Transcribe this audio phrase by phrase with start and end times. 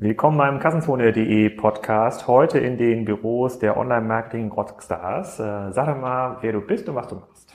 [0.00, 2.28] Willkommen beim Kassenzone.de Podcast.
[2.28, 5.40] Heute in den Büros der Online-Marketing Rockstars.
[5.40, 7.52] Äh, sag doch mal, wer du bist und was du machst.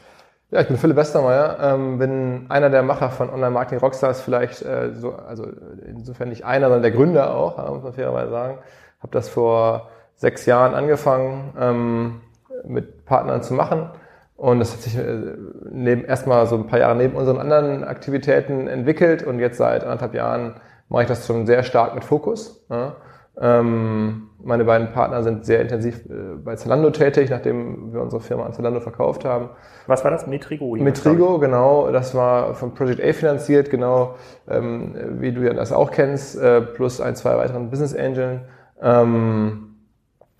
[0.51, 4.91] Ja, ich bin Philipp Westermeier, ähm, bin einer der Macher von Online-Marketing Rockstars, vielleicht äh,
[4.93, 5.47] so, also
[5.87, 8.57] insofern nicht einer, sondern der Gründer auch, muss man fairerweise sagen.
[8.99, 12.21] Habe das vor sechs Jahren angefangen, ähm,
[12.65, 13.89] mit Partnern zu machen.
[14.35, 15.37] Und das hat sich äh,
[15.71, 20.13] neben, erstmal so ein paar Jahre neben unseren anderen Aktivitäten entwickelt und jetzt seit anderthalb
[20.13, 20.55] Jahren
[20.89, 22.65] mache ich das schon sehr stark mit Fokus.
[22.69, 22.95] Ja.
[23.39, 28.45] Ähm, meine beiden Partner sind sehr intensiv äh, bei Zalando tätig, nachdem wir unsere Firma
[28.45, 29.49] an Zalando verkauft haben.
[29.87, 30.27] Was war das?
[30.27, 30.75] Metrigo?
[30.75, 31.91] Metrigo, genau.
[31.91, 34.15] Das war von Project A finanziert, genau
[34.47, 38.41] ähm, wie du ja das auch kennst, äh, plus ein, zwei weiteren Business Angels.
[38.81, 39.75] Ähm,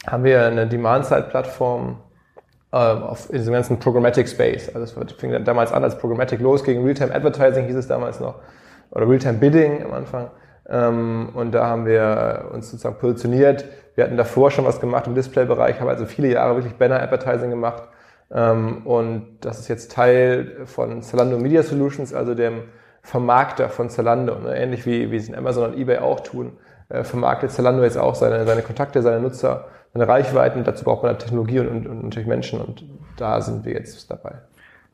[0.06, 1.98] haben wir eine Demand-Side-Plattform
[2.72, 4.70] äh, auf in diesem ganzen Programmatic Space.
[4.76, 8.36] Also es fing damals an als Programmatic los, gegen Realtime Advertising hieß es damals noch
[8.94, 10.30] oder Realtime Bidding am Anfang.
[10.70, 13.66] Ähm, und da haben wir uns sozusagen positioniert.
[13.96, 17.84] Wir hatten davor schon was gemacht im Display-Bereich, haben also viele Jahre wirklich Banner-Advertising gemacht.
[18.32, 22.64] Ähm, und das ist jetzt Teil von Zalando Media Solutions, also dem
[23.02, 24.40] Vermarkter von Zalando.
[24.40, 24.56] Ne?
[24.56, 26.54] Ähnlich wie, wie es in Amazon und eBay auch tun,
[26.90, 30.64] äh, vermarktet Zalando jetzt auch seine, seine Kontakte, seine Nutzer, seine Reichweiten.
[30.64, 32.62] Dazu braucht man Technologie und, und, und natürlich Menschen.
[32.62, 32.84] Und
[33.18, 34.36] da sind wir jetzt dabei.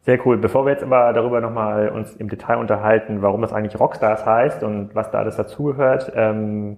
[0.01, 0.37] Sehr cool.
[0.37, 4.63] Bevor wir jetzt aber darüber nochmal uns im Detail unterhalten, warum das eigentlich Rockstars heißt
[4.63, 6.77] und was da alles dazugehört, ähm,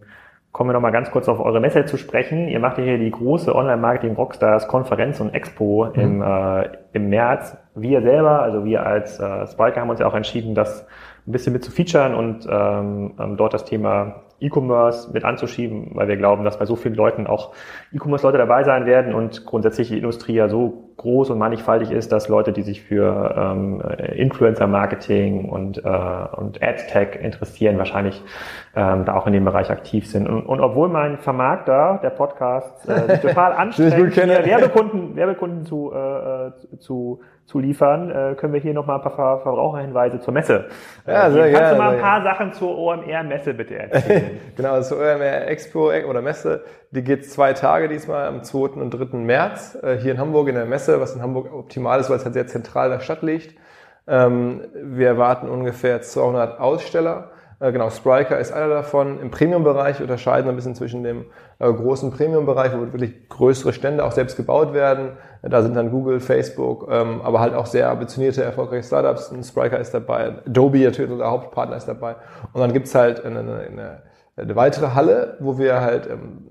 [0.52, 2.48] kommen wir nochmal ganz kurz auf eure Messe zu sprechen.
[2.48, 6.02] Ihr macht hier die große Online-Marketing Rockstars Konferenz und Expo mhm.
[6.02, 7.58] im, äh, im März.
[7.76, 10.86] Wir selber, also wir als äh, Spiker haben uns ja auch entschieden, das
[11.26, 16.08] ein bisschen mit zu featuren und ähm, ähm dort das Thema E-Commerce mit anzuschieben, weil
[16.08, 17.54] wir glauben, dass bei so vielen Leuten auch
[17.94, 22.28] E-Commerce-Leute dabei sein werden und grundsätzlich die Industrie ja so groß und mannigfaltig ist, dass
[22.28, 23.82] Leute, die sich für ähm,
[24.16, 28.22] Influencer-Marketing und, äh, und Ad-Tech interessieren, wahrscheinlich
[28.76, 30.28] ähm, da auch in dem Bereich aktiv sind.
[30.28, 36.48] Und, und obwohl mein Vermarkter, der Podcast, äh, sich total anstrengt, Werbekunden, Werbekunden zu, äh,
[36.48, 40.68] äh zu zu liefern, äh, können wir hier nochmal ein paar Verbraucherhinweise zur Messe.
[41.06, 44.24] Ja, äh, sehr Kannst gerne, du mal ein paar Sachen zur OMR-Messe bitte erzählen?
[44.56, 48.80] genau, zur OMR Expo oder Messe, die geht zwei Tage diesmal, am 2.
[48.80, 49.18] und 3.
[49.18, 52.26] März, äh, hier in Hamburg in der Messe, was in Hamburg optimal ist, weil es
[52.26, 53.56] halt sehr zentral in der Stadt liegt.
[54.08, 57.32] Ähm, wir erwarten ungefähr 200 Aussteller.
[57.62, 59.20] Äh, genau, Spriker ist einer davon.
[59.20, 61.26] Im Premium-Bereich unterscheiden wir ein bisschen zwischen dem
[61.60, 65.12] äh, großen Premium-Bereich, wo wirklich größere Stände auch selbst gebaut werden.
[65.44, 69.32] Da sind dann Google, Facebook, ähm, aber halt auch sehr ambitionierte, erfolgreiche Startups.
[69.32, 72.16] Ein Spriker ist dabei, Adobe natürlich, unser Hauptpartner ist dabei.
[72.52, 74.02] Und dann gibt's halt eine, eine,
[74.42, 76.48] eine weitere Halle, wo wir halt, ähm,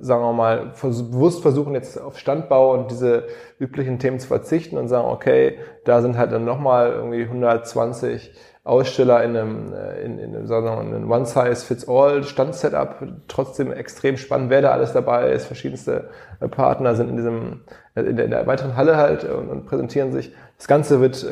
[0.00, 3.24] sagen wir mal, bewusst versuchen jetzt auf Standbau und diese
[3.58, 9.24] üblichen Themen zu verzichten und sagen, okay, da sind halt dann nochmal irgendwie 120 Aussteller
[9.24, 12.96] in einem, äh, in, in, sagen wir mal, einem One-Size-Fits-All-Standsetup.
[13.26, 15.46] Trotzdem extrem spannend, wer da alles dabei ist.
[15.46, 17.62] Verschiedenste äh, Partner sind in diesem,
[17.94, 20.34] äh, in der, in der weiteren Halle halt und, und, präsentieren sich.
[20.58, 21.26] Das Ganze wird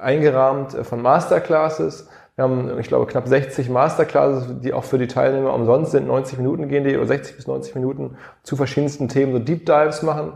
[0.00, 2.08] eingerahmt von Masterclasses.
[2.42, 6.08] Wir haben, ich glaube, knapp 60 Masterclasses, die auch für die Teilnehmer umsonst sind.
[6.08, 10.02] 90 Minuten gehen die oder 60 bis 90 Minuten zu verschiedensten Themen, so Deep Dives
[10.02, 10.32] machen.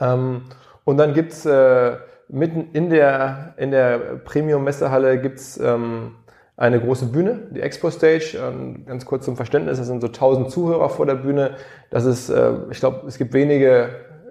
[0.00, 0.42] Ähm,
[0.84, 1.96] und dann gibt's äh,
[2.28, 6.12] mitten in der, in der Premium-Messehalle gibt's ähm,
[6.56, 8.38] eine große Bühne, die Expo Stage.
[8.40, 11.56] Ähm, ganz kurz zum Verständnis, das sind so 1000 Zuhörer vor der Bühne.
[11.90, 13.88] Das ist, äh, ich glaube, es gibt wenige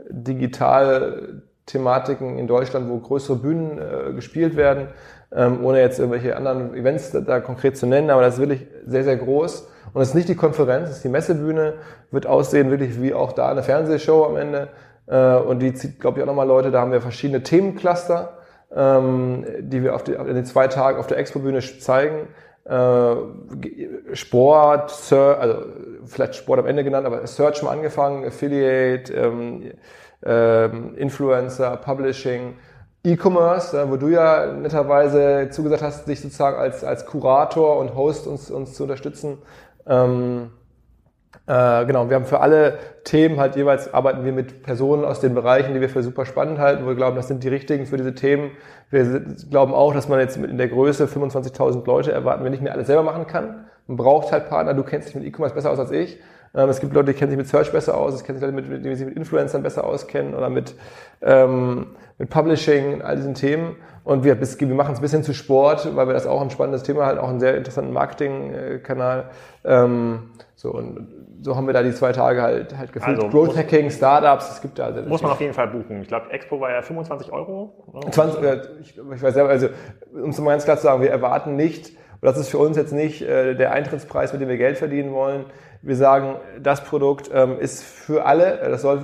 [0.09, 4.87] Digital-Thematiken in Deutschland, wo größere Bühnen äh, gespielt werden,
[5.35, 8.67] ähm, ohne jetzt irgendwelche anderen Events da, da konkret zu nennen, aber das ist wirklich
[8.85, 9.67] sehr, sehr groß.
[9.93, 11.75] Und es ist nicht die Konferenz, es ist die Messebühne,
[12.11, 14.69] wird aussehen wirklich wie auch da eine Fernsehshow am Ende.
[15.07, 16.71] Äh, und die zieht, glaube ich, auch nochmal Leute.
[16.71, 18.37] Da haben wir verschiedene Themencluster,
[18.75, 22.27] ähm, die wir auf die, in den zwei Tagen auf der Expo-Bühne zeigen.
[22.65, 23.15] Äh,
[24.13, 25.55] Sport, Search, also
[26.05, 29.71] vielleicht Sport am Ende genannt, aber Search mal angefangen, Affiliate, ähm,
[30.25, 32.55] ähm, Influencer, Publishing,
[33.03, 38.27] E-Commerce, äh, wo du ja netterweise zugesagt hast, dich sozusagen als, als Kurator und Host
[38.27, 39.37] uns, uns zu unterstützen.
[39.85, 40.51] Ähm,
[41.45, 45.33] äh, genau, wir haben für alle Themen halt jeweils arbeiten wir mit Personen aus den
[45.33, 47.97] Bereichen, die wir für super spannend halten, wo wir glauben, das sind die richtigen für
[47.97, 48.51] diese Themen.
[48.89, 52.73] Wir glauben auch, dass man jetzt in der Größe 25.000 Leute erwarten, wenn nicht mehr
[52.73, 53.67] alles selber machen kann.
[53.87, 54.73] Man braucht halt Partner.
[54.73, 56.19] Du kennst dich mit E-Commerce besser aus als ich.
[56.55, 58.13] Ähm, es gibt Leute, die kennen sich mit Search besser aus.
[58.13, 60.75] Es kennen sich Leute, mit, die sich mit Influencern besser auskennen oder mit,
[61.21, 63.75] ähm, mit Publishing, all diesen Themen.
[64.03, 66.83] Und wir, wir machen es ein bisschen zu Sport, weil wir das auch ein spannendes
[66.83, 69.25] Thema halt auch einen sehr interessanten Marketingkanal.
[69.65, 71.07] Ähm, so, und
[71.41, 73.17] so haben wir da die zwei Tage halt, halt gefüllt.
[73.17, 74.85] Also, Growth Hacking, Startups, es gibt da.
[74.85, 76.01] Also muss man auf jeden Fall buchen.
[76.01, 77.73] Ich glaube, Expo war ja 25 Euro.
[78.09, 78.41] 20,
[78.81, 79.67] ich, ich weiß selber, also
[80.13, 81.89] um es mal ganz klar zu sagen, wir erwarten nicht,
[82.19, 85.11] und das ist für uns jetzt nicht äh, der Eintrittspreis, mit dem wir Geld verdienen
[85.13, 85.45] wollen.
[85.81, 88.59] Wir sagen, das Produkt ähm, ist für alle.
[88.69, 88.99] Das soll,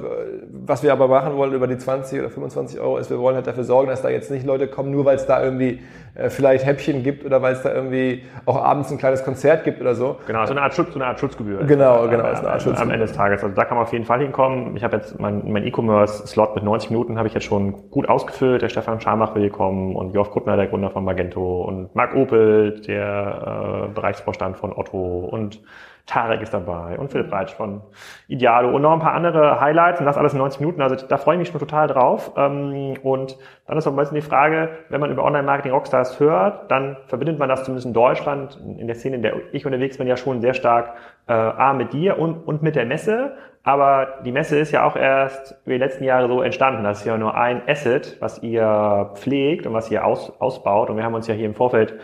[0.51, 3.47] was wir aber machen wollen über die 20 oder 25 Euro ist, wir wollen halt
[3.47, 5.81] dafür sorgen, dass da jetzt nicht Leute kommen, nur weil es da irgendwie
[6.15, 9.81] äh, vielleicht Häppchen gibt oder weil es da irgendwie auch abends ein kleines Konzert gibt
[9.81, 10.17] oder so.
[10.27, 11.63] Genau, so eine Art, Schutz, so eine Art Schutzgebühr.
[11.65, 12.81] Genau, genau, ist eine Art Schutzgebühr.
[12.81, 13.43] Am Ende des Tages.
[13.43, 14.75] Also da kann man auf jeden Fall hinkommen.
[14.75, 18.61] Ich habe jetzt mein, mein E-Commerce-Slot mit 90 Minuten habe ich jetzt schon gut ausgefüllt.
[18.61, 22.81] Der Stefan Schamach will kommen und Jörg Kuttner, der Gründer von Magento und Marc Opel,
[22.81, 25.61] der äh, Bereichsvorstand von Otto und
[26.05, 27.81] Tarek ist dabei und Philipp Reitsch von
[28.27, 30.81] Idealo und noch ein paar andere Highlights und das alles in 90 Minuten.
[30.81, 32.33] Also da freue ich mich schon total drauf.
[32.35, 36.97] Ähm, und dann ist auch ein bisschen die Frage, wenn man über Online-Marketing-Rockstars hört, dann
[37.07, 40.17] verbindet man das zumindest in Deutschland, in der Szene, in der ich unterwegs bin, ja
[40.17, 40.93] schon sehr stark
[41.27, 43.37] äh, A mit dir und, und mit der Messe.
[43.63, 46.83] Aber die Messe ist ja auch erst über die letzten Jahre so entstanden.
[46.83, 50.89] Das ist ja nur ein Asset, was ihr pflegt und was ihr aus, ausbaut.
[50.89, 51.97] Und wir haben uns ja hier im Vorfeld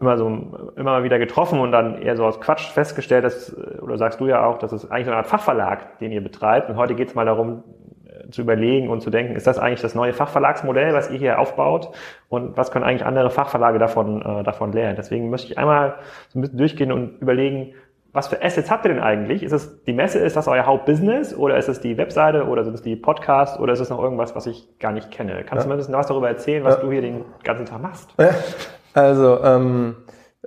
[0.00, 3.98] immer so immer mal wieder getroffen und dann eher so aus Quatsch festgestellt, dass, oder
[3.98, 6.70] sagst du ja auch, dass es eigentlich so eine Art Fachverlag, den ihr betreibt.
[6.70, 7.64] Und heute geht es mal darum,
[8.06, 11.40] äh, zu überlegen und zu denken, ist das eigentlich das neue Fachverlagsmodell, was ihr hier
[11.40, 11.90] aufbaut?
[12.28, 14.94] Und was können eigentlich andere Fachverlage davon, äh, davon lernen?
[14.96, 15.96] Deswegen möchte ich einmal
[16.28, 17.74] so ein bisschen durchgehen und überlegen,
[18.12, 19.42] was für Assets habt ihr denn eigentlich?
[19.42, 22.74] Ist es die Messe, ist das euer Hauptbusiness oder ist es die Webseite oder sind
[22.74, 25.42] es die Podcasts oder ist es noch irgendwas, was ich gar nicht kenne?
[25.44, 25.62] Kannst ja.
[25.62, 26.82] du mir ein bisschen was darüber erzählen, was ja.
[26.82, 28.14] du hier den ganzen Tag machst?
[28.18, 28.30] Ja.
[28.94, 29.96] Also ähm,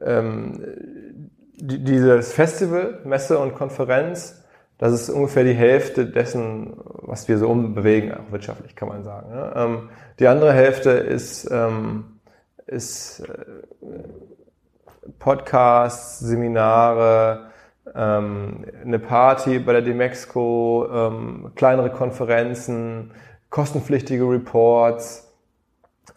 [0.01, 4.43] ähm, die, dieses Festival, Messe und Konferenz,
[4.77, 9.29] das ist ungefähr die Hälfte dessen, was wir so umbewegen, auch wirtschaftlich kann man sagen.
[9.29, 9.53] Ne?
[9.55, 9.89] Ähm,
[10.19, 12.19] die andere Hälfte ist, ähm,
[12.65, 13.45] ist äh,
[15.19, 17.51] Podcasts, Seminare,
[17.93, 23.11] ähm, eine Party bei der Demexco, ähm, kleinere Konferenzen,
[23.49, 25.27] kostenpflichtige Reports,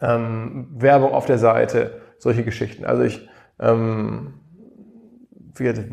[0.00, 2.84] Werbung auf der Seite solche Geschichten.
[2.84, 3.28] Also ich,
[3.60, 4.34] ähm,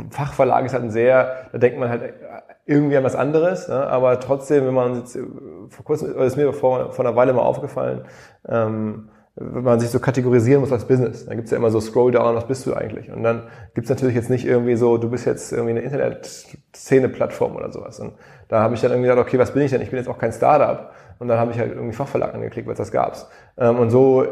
[0.10, 2.16] Fachverlag ist halt ein sehr, da denkt man halt
[2.66, 3.86] irgendwie an was anderes, ne?
[3.88, 5.19] aber trotzdem, wenn man jetzt
[5.69, 8.06] vor kurzem, ist mir vor, vor einer Weile mal aufgefallen,
[8.48, 12.36] ähm, wenn man sich so kategorisieren muss als Business, dann gibt's ja immer so Scrolldown,
[12.36, 13.12] was bist du eigentlich?
[13.12, 13.44] Und dann
[13.74, 18.00] gibt's natürlich jetzt nicht irgendwie so, du bist jetzt irgendwie eine Internet-Szene-Plattform oder sowas.
[18.00, 18.13] Und
[18.50, 19.81] da habe ich dann irgendwie gesagt, okay, was bin ich denn?
[19.81, 20.92] Ich bin jetzt auch kein Startup.
[21.19, 23.30] Und dann habe ich halt irgendwie Fachverlag angeklickt, weil das gab's.
[23.57, 24.25] Ähm, und so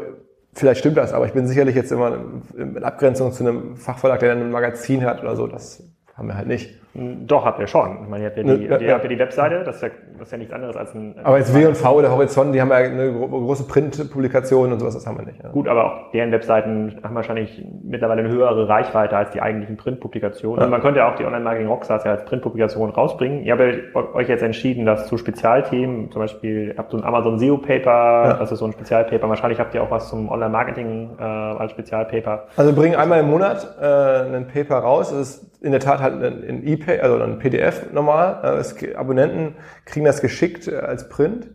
[0.52, 2.18] Vielleicht stimmt das, aber ich bin sicherlich jetzt immer
[2.56, 5.46] in Abgrenzung zu einem Fachverlag, der ein Magazin hat oder so.
[5.46, 5.82] Das
[6.14, 6.79] haben wir halt nicht.
[6.94, 7.98] Doch, habt ihr schon.
[8.02, 9.88] Ich meine, ihr habt ja die, ja, ihr habt ja die Webseite, das ist ja,
[10.18, 11.14] das ist ja nichts anderes als ein...
[11.22, 15.18] Aber jetzt W&V oder Horizont, die haben ja eine große Printpublikation und sowas, das haben
[15.18, 15.40] wir nicht.
[15.42, 15.50] Ja.
[15.50, 20.64] Gut, aber auch deren Webseiten haben wahrscheinlich mittlerweile eine höhere Reichweite als die eigentlichen Printpublikationen.
[20.64, 23.44] Und man könnte ja auch die Online-Marketing-Rockstars ja als Printpublikation rausbringen.
[23.44, 27.38] Ihr habt euch jetzt entschieden, dass zu Spezialthemen, zum Beispiel, ihr habt so ein Amazon
[27.38, 28.32] SEO-Paper, ja.
[28.34, 29.28] das ist so ein Spezialpaper.
[29.28, 32.46] Wahrscheinlich habt ihr auch was zum Online-Marketing äh, als Spezialpaper.
[32.56, 35.10] Also bringen einmal im Monat äh, ein Paper raus.
[35.10, 38.62] Das ist in der Tat halt ein, E-Pay, also ein PDF normal.
[38.62, 41.48] Äh, Abonnenten kriegen das geschickt äh, als Print.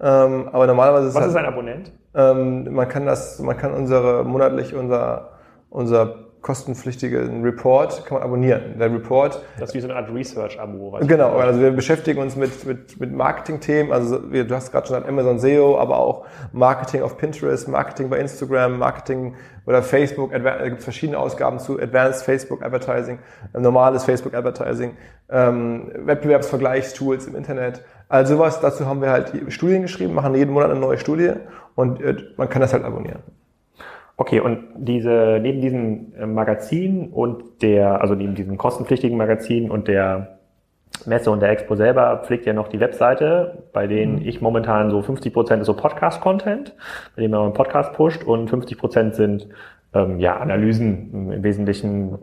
[0.00, 1.92] Ähm, aber normalerweise ist Was halt, ist ein Abonnent?
[2.14, 5.30] Ähm, man kann das, man kann unsere monatlich unser
[5.70, 8.78] unser kostenpflichtigen Report kann man abonnieren.
[8.78, 9.40] Der Report.
[9.58, 10.98] Das ist wie so eine Art Research-Abo.
[11.06, 13.92] Genau, also wir beschäftigen uns mit, mit, mit Marketing-Themen.
[13.92, 18.18] Also du hast gerade schon gesagt, Amazon SEO, aber auch Marketing auf Pinterest, Marketing bei
[18.18, 19.36] Instagram, Marketing
[19.66, 20.32] oder Facebook.
[20.32, 23.20] Da gibt es verschiedene Ausgaben zu Advanced Facebook Advertising,
[23.56, 24.96] normales Facebook Advertising,
[25.30, 27.84] ähm, Wettbewerbsvergleichstools im Internet.
[28.08, 31.32] Also sowas, dazu haben wir halt Studien geschrieben, machen jeden Monat eine neue Studie
[31.76, 33.22] und äh, man kann das halt abonnieren.
[34.16, 39.88] Okay, und diese, neben diesem äh, Magazin und der, also neben diesem kostenpflichtigen Magazin und
[39.88, 40.38] der
[41.06, 44.28] Messe und der Expo selber pflegt ja noch die Webseite, bei denen mhm.
[44.28, 46.74] ich momentan so 50 Prozent ist so Podcast-Content,
[47.16, 49.48] bei dem man einen Podcast pusht und 50 Prozent sind
[49.94, 52.18] ähm, ja Analysen, im Wesentlichen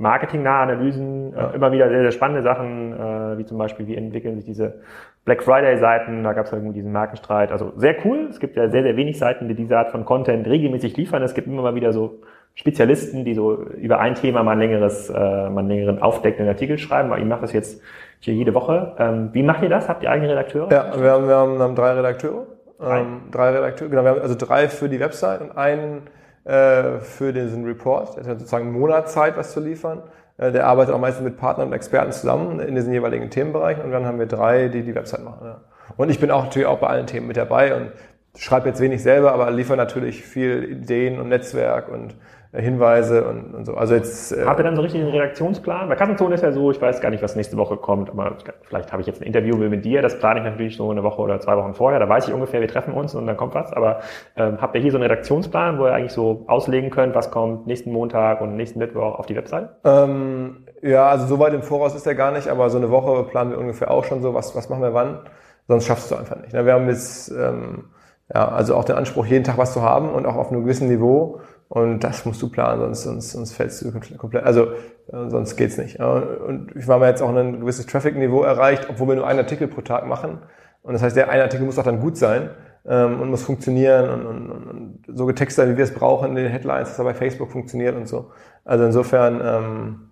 [0.00, 4.36] marketingnahe Analysen, äh, immer wieder sehr, sehr spannende Sachen, äh, wie zum Beispiel, wie entwickeln
[4.36, 4.80] sich diese
[5.26, 7.52] Black Friday-Seiten, da gab es irgendwie diesen Markenstreit.
[7.52, 8.28] Also sehr cool.
[8.30, 11.22] Es gibt ja sehr, sehr wenig Seiten, die diese Art von Content regelmäßig liefern.
[11.22, 12.20] Es gibt immer mal wieder so
[12.54, 16.78] Spezialisten, die so über ein Thema mal ein längeres, äh, mal einen längeren aufdeckenden Artikel
[16.78, 17.12] schreiben.
[17.12, 17.82] Aber ihr macht das jetzt
[18.20, 18.94] hier jede Woche.
[18.98, 19.88] Ähm, wie macht ihr das?
[19.88, 20.70] Habt ihr eigene Redakteure?
[20.72, 22.46] Ja, wir haben, wir haben, wir haben drei Redakteure.
[22.82, 24.02] Ähm, drei Redakteure, genau.
[24.04, 28.16] Wir haben also drei für die Website und einen äh, für diesen Report.
[28.16, 30.02] Der hat sozusagen einen Monat Zeit, was zu liefern.
[30.40, 33.92] Äh, der arbeitet auch meistens mit Partnern und Experten zusammen in diesen jeweiligen Themenbereichen und
[33.92, 35.54] dann haben wir drei, die die Website machen.
[35.96, 37.92] Und ich bin auch natürlich auch bei allen Themen mit dabei und
[38.36, 42.14] schreibe jetzt wenig selber, aber liefere natürlich viel Ideen und Netzwerk und
[42.52, 43.74] Hinweise und, und so.
[43.74, 44.32] Also jetzt.
[44.32, 45.88] Äh Habt ihr dann so richtig einen Redaktionsplan?
[45.88, 48.90] Bei Kassenzone ist ja so, ich weiß gar nicht, was nächste Woche kommt, aber vielleicht
[48.90, 51.38] habe ich jetzt ein Interview mit dir, das plane ich natürlich so eine Woche oder
[51.38, 53.72] zwei Wochen vorher, da weiß ich ungefähr, wir treffen uns und dann kommt was.
[53.72, 54.00] Aber
[54.36, 57.68] ähm, habt ihr hier so einen Redaktionsplan, wo ihr eigentlich so auslegen könnt, was kommt
[57.68, 59.68] nächsten Montag und nächsten Mittwoch auf die Website?
[59.84, 63.24] Ähm, ja, also so weit im Voraus ist er gar nicht, aber so eine Woche
[63.30, 65.20] planen wir ungefähr auch schon so, was, was machen wir wann,
[65.68, 66.52] sonst schaffst du einfach nicht.
[66.52, 66.66] Ne?
[66.66, 67.84] Wir haben jetzt ähm,
[68.32, 70.88] ja, also auch den Anspruch, jeden Tag was zu haben und auch auf einem gewissen
[70.88, 71.40] Niveau.
[71.70, 74.72] Und das musst du planen, sonst, sonst, sonst fällst du komplett, also
[75.12, 76.00] äh, sonst geht's nicht.
[76.00, 79.68] Und ich war mir jetzt auch ein gewisses Traffic-Niveau erreicht, obwohl wir nur einen Artikel
[79.68, 80.38] pro Tag machen.
[80.82, 82.50] Und das heißt, der eine Artikel muss auch dann gut sein
[82.84, 86.34] ähm, und muss funktionieren und, und, und so getextet sein, wie wir es brauchen in
[86.34, 88.32] den Headlines, dass er bei Facebook funktioniert und so.
[88.64, 90.09] Also insofern ähm,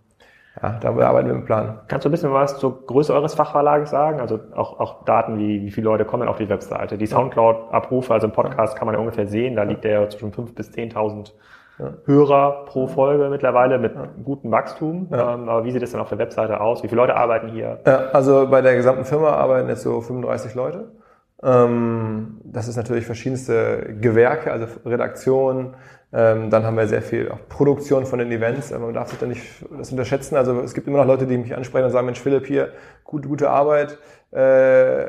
[0.63, 1.81] ja, da arbeiten wir im Plan.
[1.89, 4.21] Kannst du ein bisschen was zur Größe eures Fachverlages sagen?
[4.21, 6.99] Also auch, auch Daten wie, wie viele Leute kommen auf die Webseite.
[6.99, 10.55] Die Soundcloud-Abrufe, also im Podcast kann man ja ungefähr sehen, da liegt der zwischen 5.000
[10.55, 11.33] bis 10.000
[11.79, 11.93] ja.
[12.07, 14.09] Hörer pro Folge mittlerweile mit ja.
[14.25, 15.09] gutem Wachstum.
[15.13, 15.35] Ja.
[15.35, 16.83] Ähm, aber wie sieht es dann auf der Webseite aus?
[16.83, 17.79] Wie viele Leute arbeiten hier?
[17.87, 20.89] Ja, also bei der gesamten Firma arbeiten jetzt so 35 Leute.
[21.43, 25.75] Ähm, das ist natürlich verschiedenste Gewerke, also Redaktion,
[26.13, 28.71] ähm, dann haben wir sehr viel auch Produktion von den Events.
[28.71, 29.43] Man darf sich da nicht
[29.77, 30.37] das unterschätzen.
[30.37, 32.73] Also es gibt immer noch Leute, die mich ansprechen und sagen, Mensch, Philipp, hier,
[33.05, 33.99] gute, gute Arbeit.
[34.31, 35.05] Äh,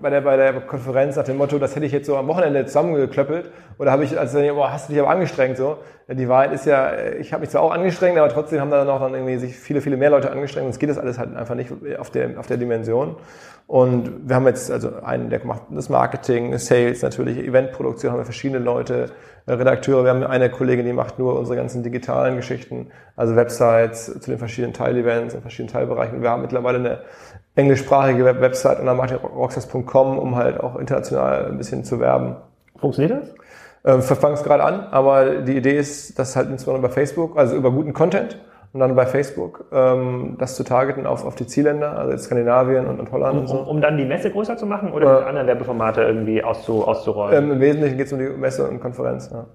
[0.00, 2.66] bei der, bei der Konferenz nach dem Motto, das hätte ich jetzt so am Wochenende
[2.66, 3.50] zusammengeklöppelt.
[3.78, 5.78] Oder habe ich, also boah, hast du dich aber angestrengt so.
[6.08, 9.00] Die Wahrheit ist ja, ich habe mich zwar auch angestrengt, aber trotzdem haben da noch
[9.00, 10.68] dann irgendwie sich viele, viele mehr Leute angestrengt.
[10.68, 13.16] Es geht das alles halt einfach nicht auf der, auf der Dimension.
[13.68, 18.24] Und wir haben jetzt also einen, der macht das Marketing, Sales natürlich, Eventproduktion, haben wir
[18.24, 19.10] verschiedene Leute,
[19.44, 20.04] äh, Redakteure.
[20.04, 24.38] Wir haben eine Kollegin, die macht nur unsere ganzen digitalen Geschichten, also Websites zu den
[24.38, 26.22] verschiedenen Teilevents in verschiedenen Teilbereichen.
[26.22, 26.98] Wir haben mittlerweile eine
[27.56, 32.36] englischsprachige Website unter martinrockstars.com, um halt auch international ein bisschen zu werben.
[32.76, 33.34] Funktioniert das?
[33.84, 37.36] Ähm, wir fangen es gerade an, aber die Idee ist, dass halt insbesondere bei Facebook,
[37.36, 38.38] also über guten Content,
[38.72, 42.86] und dann bei Facebook ähm, das zu targeten auf, auf die Zielländer, also jetzt Skandinavien
[42.86, 43.56] und, und Holland um, und so.
[43.56, 46.86] Um, um dann die Messe größer zu machen oder äh, mit anderen Werbeformate irgendwie auszu,
[46.86, 47.44] auszurollen?
[47.44, 49.30] Ähm, Im Wesentlichen geht es um die Messe und Konferenz.
[49.32, 49.46] Ja.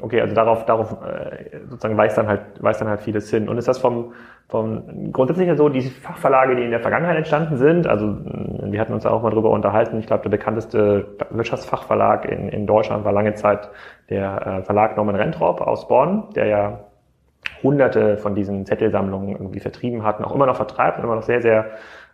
[0.00, 3.46] Okay, also darauf, darauf äh, sozusagen weist dann halt, weist dann halt vieles hin.
[3.46, 4.14] Und ist das vom,
[4.48, 9.04] vom grundsätzlich so, die Fachverlage, die in der Vergangenheit entstanden sind, also wir hatten uns
[9.04, 13.68] auch mal drüber unterhalten, ich glaube, der bekannteste Wirtschaftsfachverlag in, in Deutschland war lange Zeit
[14.08, 16.80] der äh, Verlag Norman Rentrop aus Bonn, der ja
[17.62, 21.22] hunderte von diesen Zettelsammlungen irgendwie vertrieben hat und auch immer noch vertreibt und immer noch
[21.22, 21.66] sehr, sehr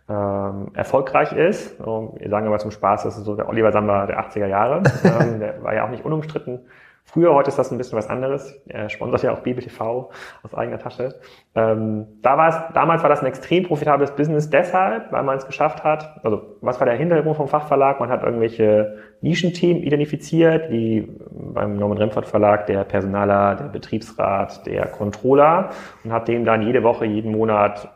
[0.09, 1.79] ähm, erfolgreich ist.
[1.79, 4.83] wir sagen immer zum Spaß, das ist so der Oliver Samba der 80er Jahre.
[5.03, 6.59] ähm, der war ja auch nicht unumstritten.
[7.05, 8.59] Früher, heute ist das ein bisschen was anderes.
[8.67, 10.09] Er sponsert ja auch BBTV
[10.41, 11.19] aus eigener Tasche.
[11.53, 15.45] Ähm, da war es, damals war das ein extrem profitables Business deshalb, weil man es
[15.45, 16.19] geschafft hat.
[16.23, 17.99] Also, was war der Hintergrund vom Fachverlag?
[17.99, 24.87] Man hat irgendwelche Nischenthemen identifiziert, wie beim Norman Remford Verlag der Personaler, der Betriebsrat, der
[24.87, 25.69] Controller
[26.03, 27.89] und hat dem dann jede Woche, jeden Monat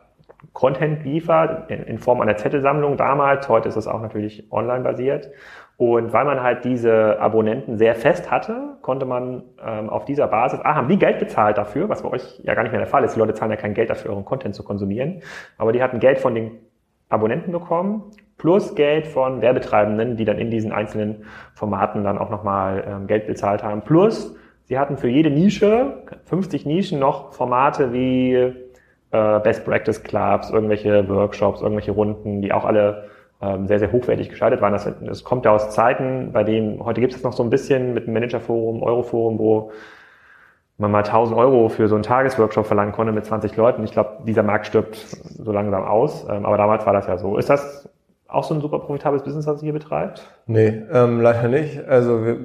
[0.53, 3.49] Content liefert in, in Form einer Zettelsammlung damals.
[3.49, 5.29] Heute ist es auch natürlich online basiert.
[5.77, 10.59] Und weil man halt diese Abonnenten sehr fest hatte, konnte man ähm, auf dieser Basis,
[10.63, 13.03] ah, haben die Geld bezahlt dafür, was bei euch ja gar nicht mehr der Fall
[13.03, 13.15] ist.
[13.15, 15.21] Die Leute zahlen ja kein Geld dafür, euren Content zu konsumieren.
[15.59, 16.57] Aber die hatten Geld von den
[17.09, 18.05] Abonnenten bekommen,
[18.39, 23.27] plus Geld von Werbetreibenden, die dann in diesen einzelnen Formaten dann auch nochmal ähm, Geld
[23.27, 23.83] bezahlt haben.
[23.83, 30.49] Plus, sie hatten für jede Nische, 50 Nischen, noch Formate wie äh, Best Practice Clubs,
[30.49, 33.09] irgendwelche Workshops, irgendwelche Runden, die auch alle
[33.41, 34.73] ähm, sehr, sehr hochwertig gestaltet waren.
[34.73, 37.93] Das, das kommt ja aus Zeiten, bei denen, heute gibt es noch so ein bisschen
[37.93, 39.71] mit dem Managerforum, Euroforum, wo
[40.77, 43.83] man mal 1000 Euro für so einen Tagesworkshop verlangen konnte mit 20 Leuten.
[43.83, 46.25] Ich glaube, dieser Markt stirbt so langsam aus.
[46.29, 47.37] Ähm, aber damals war das ja so.
[47.37, 47.89] Ist das
[48.27, 50.29] auch so ein super profitables Business, was ihr betreibt?
[50.45, 51.83] Nee, ähm, leider nicht.
[51.87, 52.37] Also wir,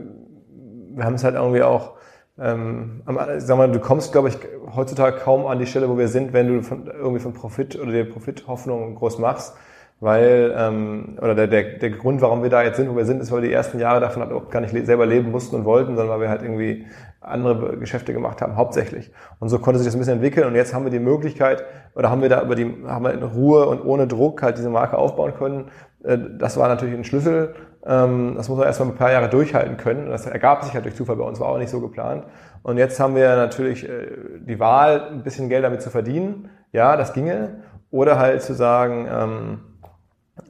[0.94, 1.92] wir haben es halt irgendwie auch,
[2.38, 3.02] ähm,
[3.38, 4.38] sag mal, du kommst, glaube ich,
[4.75, 7.92] heutzutage kaum an die Stelle, wo wir sind, wenn du von, irgendwie von Profit oder
[7.92, 9.54] der Profithoffnung groß machst
[10.02, 13.23] weil, ähm, oder der, der, der Grund, warum wir da jetzt sind, wo wir sind,
[13.23, 15.64] ist, weil wir die ersten Jahre davon halt auch gar nicht selber leben mussten und
[15.64, 16.87] wollten, sondern weil wir halt irgendwie
[17.21, 19.12] andere Geschäfte gemacht haben, hauptsächlich.
[19.38, 21.62] Und so konnte sich das ein bisschen entwickeln und jetzt haben wir die Möglichkeit,
[21.94, 24.71] oder haben wir da über die, haben wir in Ruhe und ohne Druck halt diese
[24.71, 25.71] Marke aufbauen können.
[26.02, 27.54] Äh, das war natürlich ein Schlüssel.
[27.87, 30.11] Ähm, das muss man erstmal ein paar Jahre durchhalten können.
[30.11, 32.25] Das ergab sich halt durch Zufall bei uns, war auch nicht so geplant.
[32.64, 34.09] Und jetzt haben wir natürlich äh,
[34.40, 36.49] die Wahl, ein bisschen Geld damit zu verdienen.
[36.73, 37.62] Ja, das ginge.
[37.92, 39.72] Oder halt zu sagen, ähm, äh,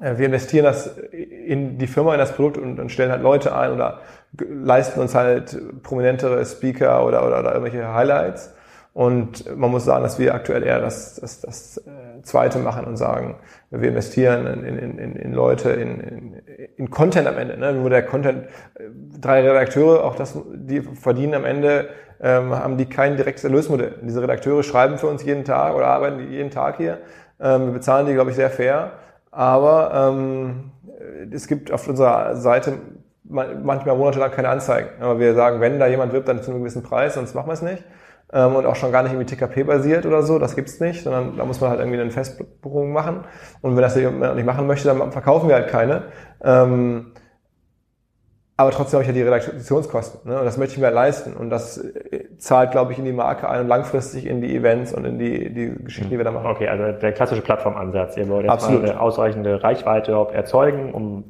[0.00, 3.72] wir investieren das in die Firma, in das Produkt und, und, stellen halt Leute ein
[3.72, 4.00] oder
[4.38, 8.54] leisten uns halt prominentere Speaker oder, oder, oder irgendwelche Highlights.
[8.94, 12.96] Und man muss sagen, dass wir aktuell eher das, das, das äh, Zweite machen und
[12.96, 13.36] sagen,
[13.70, 16.42] wir investieren in, in, in, in Leute, in, in,
[16.76, 17.56] in Content am Ende.
[17.56, 17.72] Ne?
[17.72, 18.84] Nur der Content, äh,
[19.18, 21.88] drei Redakteure, auch das, die verdienen am Ende,
[22.20, 23.94] ähm, haben die kein direktes Erlösmodell.
[24.02, 26.98] Diese Redakteure schreiben für uns jeden Tag oder arbeiten jeden Tag hier.
[27.40, 28.92] Ähm, wir bezahlen die, glaube ich, sehr fair.
[29.32, 30.70] Aber ähm,
[31.32, 32.74] es gibt auf unserer Seite
[33.24, 34.90] manchmal monatelang keine Anzeigen.
[35.00, 37.54] Aber wir sagen, wenn da jemand wirbt, dann zu einem gewissen Preis, sonst machen wir
[37.54, 37.82] es nicht.
[38.32, 41.44] Ähm, und auch schon gar nicht irgendwie TKP-basiert oder so, das gibt's nicht, sondern da
[41.44, 43.24] muss man halt irgendwie eine Festbuchung machen.
[43.62, 46.04] Und wenn das jemand nicht machen möchte, dann verkaufen wir halt keine.
[46.42, 47.12] Ähm,
[48.56, 50.30] aber trotzdem habe ich ja die Redaktionskosten.
[50.30, 50.38] Ne?
[50.38, 51.34] Und das möchte ich mir halt leisten.
[51.34, 51.82] Und das
[52.42, 55.54] zahlt, glaube ich, in die Marke ein und langfristig in die Events und in die,
[55.54, 56.48] die Geschichten, die wir da machen.
[56.48, 58.16] Okay, also der klassische Plattformansatz.
[58.16, 61.22] Ihr wollt jetzt eine ausreichende Reichweite erzeugen, um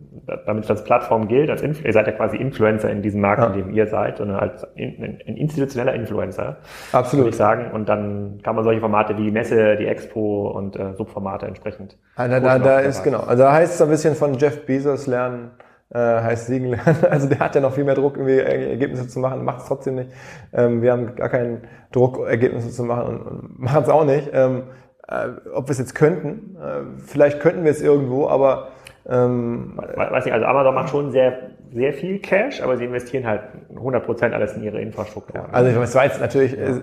[0.47, 1.51] damit es als Plattform gilt.
[1.51, 3.49] Als Inf ihr seid ja quasi Influencer in diesem Markt, Ja.
[3.49, 6.57] in dem ihr seid, sondern als in, ein institutioneller Influencer,
[6.93, 7.25] Absolut.
[7.25, 7.73] würde ich sagen.
[7.73, 11.99] Und dann kann man solche Formate wie Messe, die Expo und äh, Subformate entsprechend.
[12.17, 13.21] Ah, da, da, da ist genau.
[13.21, 15.51] Also da heißt es ein bisschen von Jeff Bezos lernen,
[15.95, 16.97] äh, heißt Siegen lernen.
[17.11, 19.97] Also der hat ja noch viel mehr Druck, irgendwie Ergebnisse zu machen, macht es trotzdem
[19.97, 20.11] nicht.
[20.53, 24.31] Ähm, wir haben gar keinen Druck, Ergebnisse zu machen und, und machen es auch nicht.
[24.33, 24.63] Ähm,
[25.09, 28.69] äh, ob wir es jetzt könnten, äh, vielleicht könnten wir es irgendwo, aber
[29.09, 31.33] ähm, We- Weiß nicht, also Amazon macht schon sehr,
[31.75, 33.43] sehr viel Cash, aber sie investieren halt
[33.75, 35.47] 100% alles in ihre Infrastruktur.
[35.53, 36.81] also ich meine, es war jetzt natürlich äh,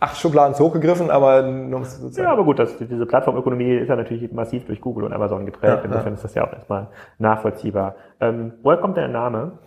[0.00, 1.42] acht Schubladen zu hoch gegriffen, aber
[1.84, 2.26] zu zeigen.
[2.26, 5.78] Ja, aber gut, das, diese Plattformökonomie ist ja natürlich massiv durch Google und Amazon geprägt.
[5.78, 7.96] Ja, Insofern ist das ja auch erstmal nachvollziehbar.
[8.20, 9.58] Ähm, woher kommt der Name?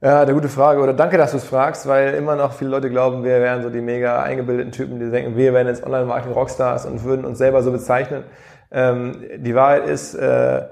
[0.00, 0.82] Ja, eine gute Frage.
[0.82, 3.70] Oder danke, dass du es fragst, weil immer noch viele Leute glauben, wir wären so
[3.70, 7.72] die mega eingebildeten Typen, die denken, wir wären jetzt Online-Marketing-Rockstars und würden uns selber so
[7.72, 8.24] bezeichnen.
[8.70, 10.64] Ähm, die Wahrheit ist, äh,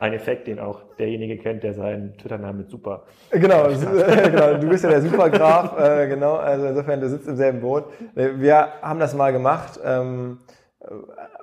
[0.00, 3.02] Ein Effekt, den auch derjenige kennt, der seinen Twitter-Namen mit super.
[3.30, 7.60] genau, genau, du bist ja der Supergraf, äh, genau, also insofern, du sitzt im selben
[7.60, 7.84] Boot.
[8.14, 10.38] Wir haben das mal gemacht, ähm,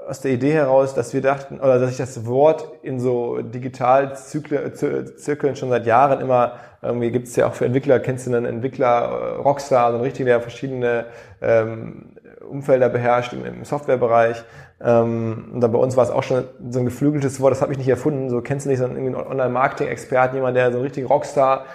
[0.08, 5.56] aus der Idee heraus, dass wir dachten, oder dass ich das Wort in so Digitalzirkeln
[5.56, 8.88] schon seit Jahren immer, irgendwie gibt es ja auch für Entwickler, kennst du einen Entwickler,
[8.88, 11.06] äh, Rockstar, so ein richtiger, der verschiedene
[11.42, 12.14] ähm,
[12.50, 14.44] Umfelder beherrscht im Softwarebereich.
[14.80, 17.72] Ähm, und dann bei uns war es auch schon so ein geflügeltes Wort, das habe
[17.72, 18.30] ich nicht erfunden.
[18.30, 21.66] So kennst du nicht so einen, Online-Marketing-Experten, jemand, der so ein richtiger Rockstar,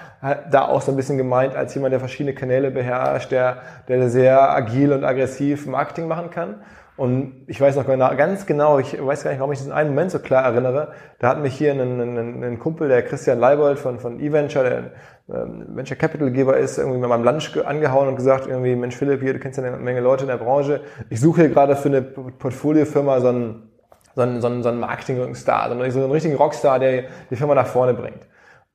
[0.50, 3.56] da auch so ein bisschen gemeint als jemand, der verschiedene Kanäle beherrscht, der,
[3.88, 6.56] der sehr agil und aggressiv Marketing machen kann.
[6.96, 9.90] Und ich weiß noch genau, ganz genau, ich weiß gar nicht, warum ich diesen einen
[9.90, 10.92] Moment so klar erinnere.
[11.18, 14.90] Da hat mich hier ein, ein, ein Kumpel, der Christian Leibold von, von eVenture, der
[15.26, 19.20] Venture Capital Geber ist, irgendwie mit meinem Lunch ge- angehauen und gesagt, irgendwie, Mensch Philipp,
[19.22, 20.80] hier, du kennst ja eine Menge Leute in der Branche.
[21.10, 23.70] Ich suche hier gerade für eine Portfoliofirma so einen,
[24.14, 27.36] so einen, so einen, so einen Marketing-Star, so einen, so einen richtigen Rockstar, der die
[27.36, 28.26] Firma nach vorne bringt.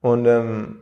[0.02, 0.80] Und ähm,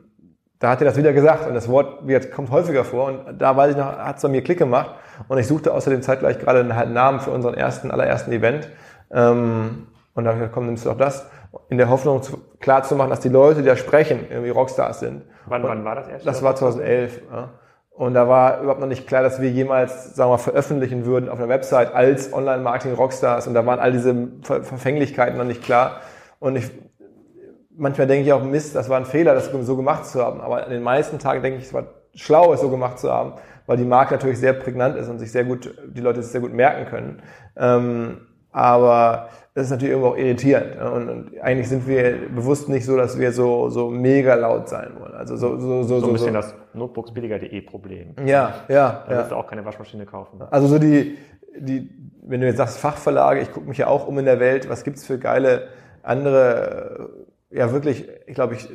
[0.60, 3.58] da hat er das wieder gesagt und das Wort wird, kommt häufiger vor und da
[3.58, 4.92] weiß ich noch, hat es bei mir Klick gemacht
[5.28, 8.70] und ich suchte außerdem zeitgleich gerade einen Namen für unseren ersten, allerersten Event
[9.12, 11.30] ähm, und da habe ich gesagt, komm, nimmst du doch das,
[11.70, 15.00] in der Hoffnung zu, klar zu machen, dass die Leute, die da sprechen, irgendwie Rockstars
[15.00, 15.24] sind.
[15.46, 16.28] Wann, wann war das erst?
[16.28, 17.22] Das war 2011.
[17.32, 17.50] Ja.
[17.92, 21.30] Und da war überhaupt noch nicht klar, dass wir jemals, sagen wir mal, veröffentlichen würden
[21.30, 23.48] auf einer Website als Online-Marketing-Rockstars.
[23.48, 26.02] Und da waren all diese Ver Verfänglichkeiten noch nicht klar.
[26.40, 26.70] Und ich,
[27.78, 30.42] manchmal denke ich auch, Mist, das war ein Fehler, das so gemacht zu haben.
[30.42, 33.34] Aber an den meisten Tagen denke ich, es war schlau, es so gemacht zu haben,
[33.66, 36.42] weil die Marke natürlich sehr prägnant ist und sich sehr gut, die Leute es sehr
[36.42, 37.22] gut merken können.
[37.56, 40.76] Ähm, aber das ist natürlich irgendwo auch irritierend.
[40.76, 40.90] ja.
[40.90, 44.92] Und, und eigentlich sind wir bewusst nicht so, dass wir so, so mega laut sein
[45.00, 45.14] wollen.
[45.14, 46.34] Also so, so, so, so ein bisschen so.
[46.34, 48.14] das notebooksbilliger.de Problem.
[48.26, 49.18] Ja, ja, Da ja.
[49.20, 50.42] wirst du auch keine Waschmaschine kaufen.
[50.52, 51.18] Also so die,
[51.58, 51.90] die,
[52.22, 54.84] wenn du jetzt sagst Fachverlage, ich gucke mich ja auch um in der Welt, was
[54.84, 55.70] gibt's für geile
[56.04, 57.10] andere,
[57.50, 58.68] äh, ja wirklich, ich glaube ich,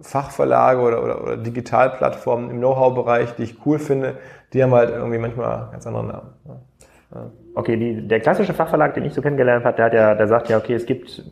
[0.00, 4.18] Fachverlage oder, oder, oder Digitalplattformen im Know-how-Bereich, die ich cool finde,
[4.52, 6.30] die haben halt irgendwie manchmal ganz andere Namen.
[7.12, 7.30] Ja.
[7.54, 10.48] Okay, die, der klassische Fachverlag, den ich so kennengelernt habe, der hat ja, der sagt
[10.48, 11.22] ja, okay, es gibt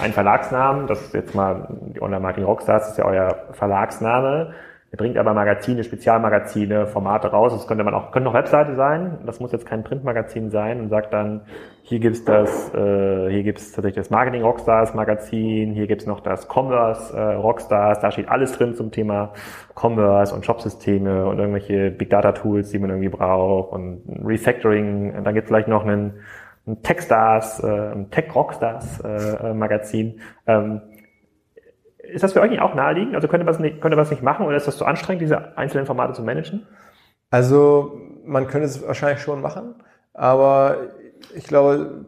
[0.00, 4.54] einen Verlagsnamen, das ist jetzt mal die Online-Marketing Rockstars, ist ja euer Verlagsname.
[4.94, 7.52] Ihr bringt aber Magazine, Spezialmagazine, Formate raus.
[7.52, 9.18] Das könnte man auch, könnte auch Webseite sein.
[9.26, 11.40] Das muss jetzt kein Printmagazin sein und sagt dann,
[11.82, 16.46] hier gibt's das, äh, hier gibt's tatsächlich das Marketing Rockstars Magazin, hier gibt's noch das
[16.48, 19.32] Commerce äh, Rockstars, da steht alles drin zum Thema
[19.74, 25.12] Commerce und Shopsysteme und irgendwelche Big Data Tools, die man irgendwie braucht und Refactoring.
[25.12, 26.20] Und dann gibt's vielleicht noch einen,
[26.68, 30.20] ein Techstars, äh, Tech Rockstars äh, äh, Magazin.
[30.46, 30.82] Ähm,
[32.14, 33.14] ist das für euch nicht auch naheliegend?
[33.14, 35.58] Also könnte man es nicht, könnte man nicht machen oder ist das zu anstrengend, diese
[35.58, 36.66] einzelnen Formate zu managen?
[37.30, 39.74] Also man könnte es wahrscheinlich schon machen,
[40.12, 40.76] aber
[41.34, 42.06] ich glaube,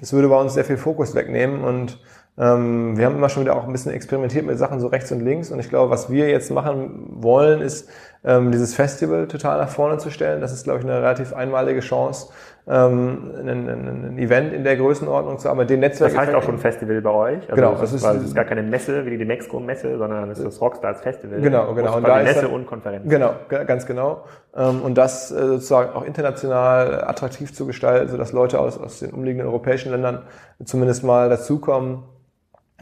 [0.00, 1.98] das würde bei uns sehr viel Fokus wegnehmen und
[2.38, 5.20] ähm, wir haben immer schon wieder auch ein bisschen experimentiert mit Sachen so rechts und
[5.20, 7.90] links und ich glaube, was wir jetzt machen wollen, ist
[8.24, 10.40] ähm, dieses Festival total nach vorne zu stellen.
[10.40, 12.32] Das ist, glaube ich, eine relativ einmalige Chance,
[12.68, 16.12] ähm, ein, ein, ein Event in der Größenordnung zu haben, den Netzwerk.
[16.12, 17.42] Das heißt auch schon Festival bei euch?
[17.48, 17.74] Also genau.
[17.80, 21.00] Es ist, es ist gar keine Messe wie die Demexco-Messe, sondern es ist das Rockstars
[21.00, 21.40] Festival.
[21.40, 21.96] Genau, genau.
[21.96, 23.08] Und da Messe dann, und Konferenz.
[23.08, 24.24] Genau, ganz genau.
[24.56, 29.12] Ähm, und das äh, sozusagen auch international attraktiv zu gestalten, sodass Leute aus, aus den
[29.12, 30.22] umliegenden europäischen Ländern
[30.64, 32.02] zumindest mal dazukommen.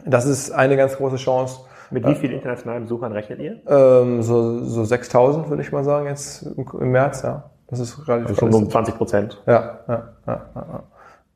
[0.03, 1.59] Das ist eine ganz große Chance.
[1.91, 3.61] Mit wie vielen internationalen Besuchern rechnet ihr?
[3.67, 7.51] Ähm, so so 6.000 würde ich mal sagen jetzt im März, ja.
[7.67, 9.41] Das ist relativ also schon um 20 Prozent.
[9.45, 10.41] Ja, ja, ja.
[10.55, 10.83] ja,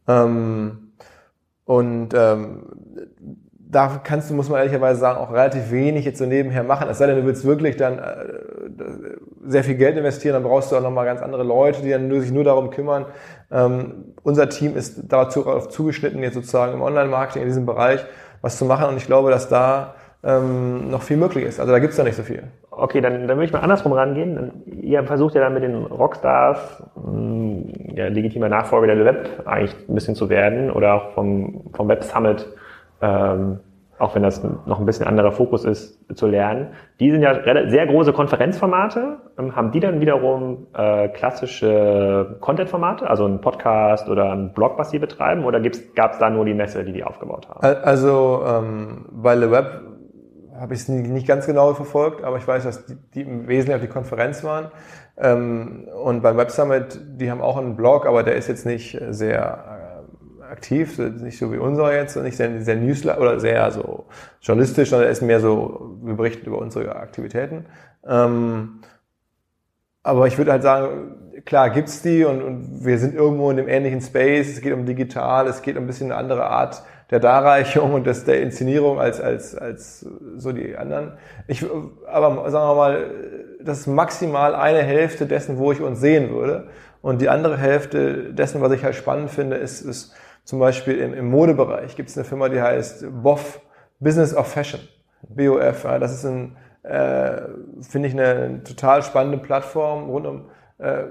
[0.08, 0.24] ja.
[0.24, 0.94] Ähm,
[1.66, 2.64] und ähm,
[3.72, 6.90] da kannst du, muss man ehrlicherweise sagen, auch relativ wenig jetzt so nebenher machen.
[6.90, 8.16] Es sei denn, du willst wirklich dann äh,
[9.46, 12.22] sehr viel Geld investieren, dann brauchst du auch nochmal ganz andere Leute, die dann nur,
[12.22, 13.06] sich nur darum kümmern.
[13.52, 18.04] Ähm, unser Team ist dazu darauf zugeschnitten, jetzt sozusagen im Online-Marketing in diesem Bereich
[18.42, 18.88] was zu machen.
[18.88, 21.60] Und ich glaube, dass da ähm, noch viel möglich ist.
[21.60, 22.44] Also da gibt's da nicht so viel.
[22.82, 24.64] Okay, dann, dann würde ich mal andersrum rangehen.
[24.66, 29.96] Ihr versucht ja dann mit den Rockstars mh, ja, legitimer Nachfolger der Web eigentlich ein
[29.96, 32.48] bisschen zu werden oder auch vom, vom Web Summit,
[33.02, 33.60] ähm,
[33.98, 36.68] auch wenn das noch ein bisschen anderer Fokus ist, zu lernen.
[37.02, 39.18] Die sind ja sehr große Konferenzformate.
[39.38, 44.92] Ähm, haben die dann wiederum äh, klassische Content-Formate, also ein Podcast oder ein Blog, was
[44.92, 45.44] sie betreiben?
[45.44, 45.60] Oder
[45.96, 47.78] gab es da nur die Messe, die die aufgebaut haben?
[47.84, 49.82] Also ähm, bei Le Web
[50.60, 53.76] habe ich es nicht ganz genau verfolgt, aber ich weiß, dass die, die im Wesentlichen
[53.76, 54.72] auf die Konferenz waren.
[55.18, 59.00] Ähm, und beim Web Summit, die haben auch einen Blog, aber der ist jetzt nicht
[59.10, 60.00] sehr
[60.42, 64.06] äh, aktiv, nicht so wie unser jetzt, nicht sehr, sehr Newsletter oder sehr so
[64.42, 67.66] journalistisch, sondern er ist mehr so, wir berichten über unsere Aktivitäten.
[68.08, 68.80] Ähm,
[70.02, 73.68] aber ich würde halt sagen, klar gibt's die und, und wir sind irgendwo in dem
[73.68, 77.20] ähnlichen Space, es geht um digital, es geht um ein bisschen eine andere Art der
[77.20, 80.06] Darreichung und des, der Inszenierung als, als, als
[80.38, 81.14] so die anderen.
[81.48, 81.66] Ich,
[82.08, 83.12] aber sagen wir mal,
[83.62, 86.68] das ist maximal eine Hälfte dessen, wo ich uns sehen würde.
[87.02, 91.14] Und die andere Hälfte dessen, was ich halt spannend finde, ist, ist zum Beispiel im,
[91.14, 93.62] im Modebereich gibt es eine Firma, die heißt BOF,
[94.00, 94.82] Business of Fashion,
[95.28, 95.84] BOF.
[95.84, 97.42] Ja, das ist ein, äh,
[97.82, 101.06] finde ich, eine, eine, total spannende Plattform rund um äh,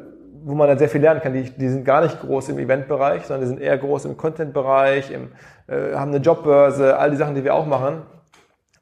[0.44, 1.32] wo man dann sehr viel lernen kann.
[1.32, 5.10] Die, die sind gar nicht groß im Eventbereich, sondern die sind eher groß im Content-Bereich,
[5.10, 5.32] im,
[5.68, 8.02] äh, haben eine Jobbörse, all die Sachen, die wir auch machen.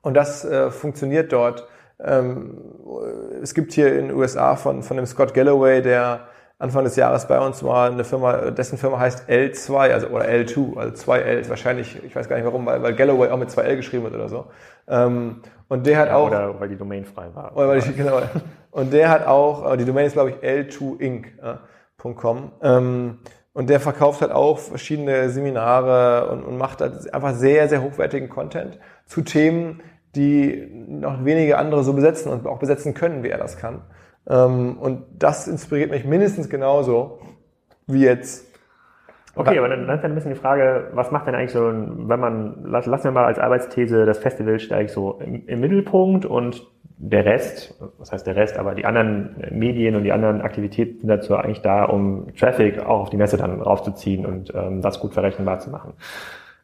[0.02, 1.66] Und das äh, funktioniert dort.
[1.98, 2.58] Ähm,
[3.42, 7.26] es gibt hier in den USA von, von dem Scott Galloway, der Anfang des Jahres
[7.26, 11.46] bei uns war, eine Firma, dessen Firma heißt L2, also oder L2, also zwei L,
[11.50, 14.14] wahrscheinlich, ich weiß gar nicht warum, weil, weil Galloway auch mit zwei L geschrieben wird
[14.14, 14.46] oder so.
[14.88, 16.28] Ähm, und der hat ja, auch.
[16.28, 17.54] Oder weil die Domain frei war.
[17.56, 18.22] Oder weil ich, genau.
[18.70, 22.52] Und der hat auch, die Domain ist glaube ich l2inc.com.
[22.62, 23.18] Ähm,
[23.56, 28.28] und der verkauft halt auch verschiedene Seminare und, und macht halt einfach sehr, sehr hochwertigen
[28.28, 29.80] Content zu Themen,
[30.14, 33.80] die noch wenige andere so besetzen und auch besetzen können, wie er das kann.
[34.28, 37.18] Ähm, und das inspiriert mich mindestens genauso
[37.86, 38.44] wie jetzt
[39.36, 41.60] Okay, aber dann, dann ist ja ein bisschen die Frage, was macht denn eigentlich so,
[41.60, 46.66] wenn man, lassen wir mal als Arbeitsthese, das Festival steigt so im, im Mittelpunkt und
[46.98, 51.08] der Rest, was heißt der Rest, aber die anderen Medien und die anderen Aktivitäten sind
[51.08, 55.12] dazu eigentlich da, um Traffic auch auf die Messe dann raufzuziehen und ähm, das gut
[55.12, 55.92] verrechenbar zu machen.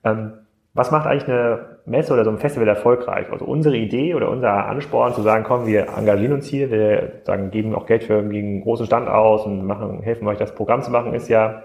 [0.05, 0.33] Ähm,
[0.73, 3.31] was macht eigentlich eine Messe oder so ein Festival erfolgreich?
[3.31, 7.51] Also unsere Idee oder unser Ansporn zu sagen, komm, wir engagieren uns hier, wir sagen,
[7.51, 10.91] geben auch Geld für einen großen Stand aus und machen, helfen euch das Programm zu
[10.91, 11.65] machen, ist ja,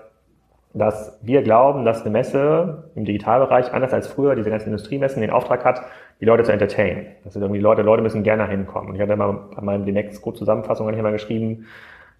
[0.77, 5.31] dass wir glauben, dass eine Messe im Digitalbereich, anders als früher diese ganzen Industriemessen, den
[5.31, 5.81] Auftrag hat,
[6.19, 7.07] die Leute zu entertainen.
[7.23, 8.89] Das ist irgendwie Leute, Leute müssen gerne hinkommen.
[8.89, 11.65] Und ich hatte mal bei meinem Next Code Zusammenfassung ich mal geschrieben,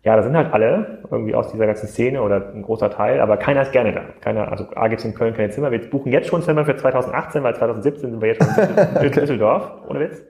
[0.03, 3.37] ja, da sind halt alle irgendwie aus dieser ganzen Szene oder ein großer Teil, aber
[3.37, 4.01] keiner ist gerne da.
[4.21, 5.71] Keiner, also A gibt es in Köln keine Zimmer.
[5.71, 9.69] Wir buchen jetzt schon Zimmer für 2018, weil 2017 sind wir jetzt schon in Düsseldorf,
[9.89, 10.23] ohne Witz.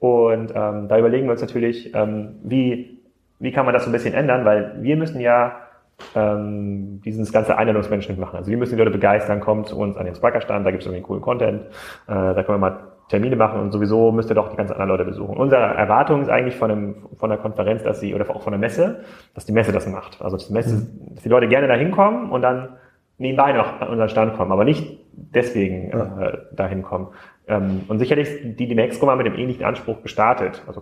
[0.00, 2.98] Und ähm, da überlegen wir uns natürlich, ähm, wie,
[3.38, 5.52] wie kann man das so ein bisschen ändern, weil wir müssen ja
[6.14, 8.36] ähm, dieses ganze Einladungsmanagement machen.
[8.36, 10.86] Also wir müssen die Leute begeistern, kommt zu uns an den Spriker-Stand, da gibt es
[10.86, 11.68] irgendwie coolen Content, äh,
[12.08, 12.78] da können wir mal
[13.10, 15.36] Termine machen und sowieso müsst ihr doch die ganzen anderen Leute besuchen.
[15.36, 18.60] Unsere Erwartung ist eigentlich von, einem, von der Konferenz, dass sie, oder auch von der
[18.60, 19.00] Messe,
[19.34, 20.22] dass die Messe das macht.
[20.22, 22.76] Also dass die, Messe, dass die Leute gerne da hinkommen und dann
[23.18, 27.08] nebenbei noch an unseren Stand kommen, aber nicht deswegen äh, dahin kommen.
[27.50, 30.62] Ähm, und sicherlich die, die Nextcom haben mit dem ähnlichen Anspruch gestartet.
[30.68, 30.80] Also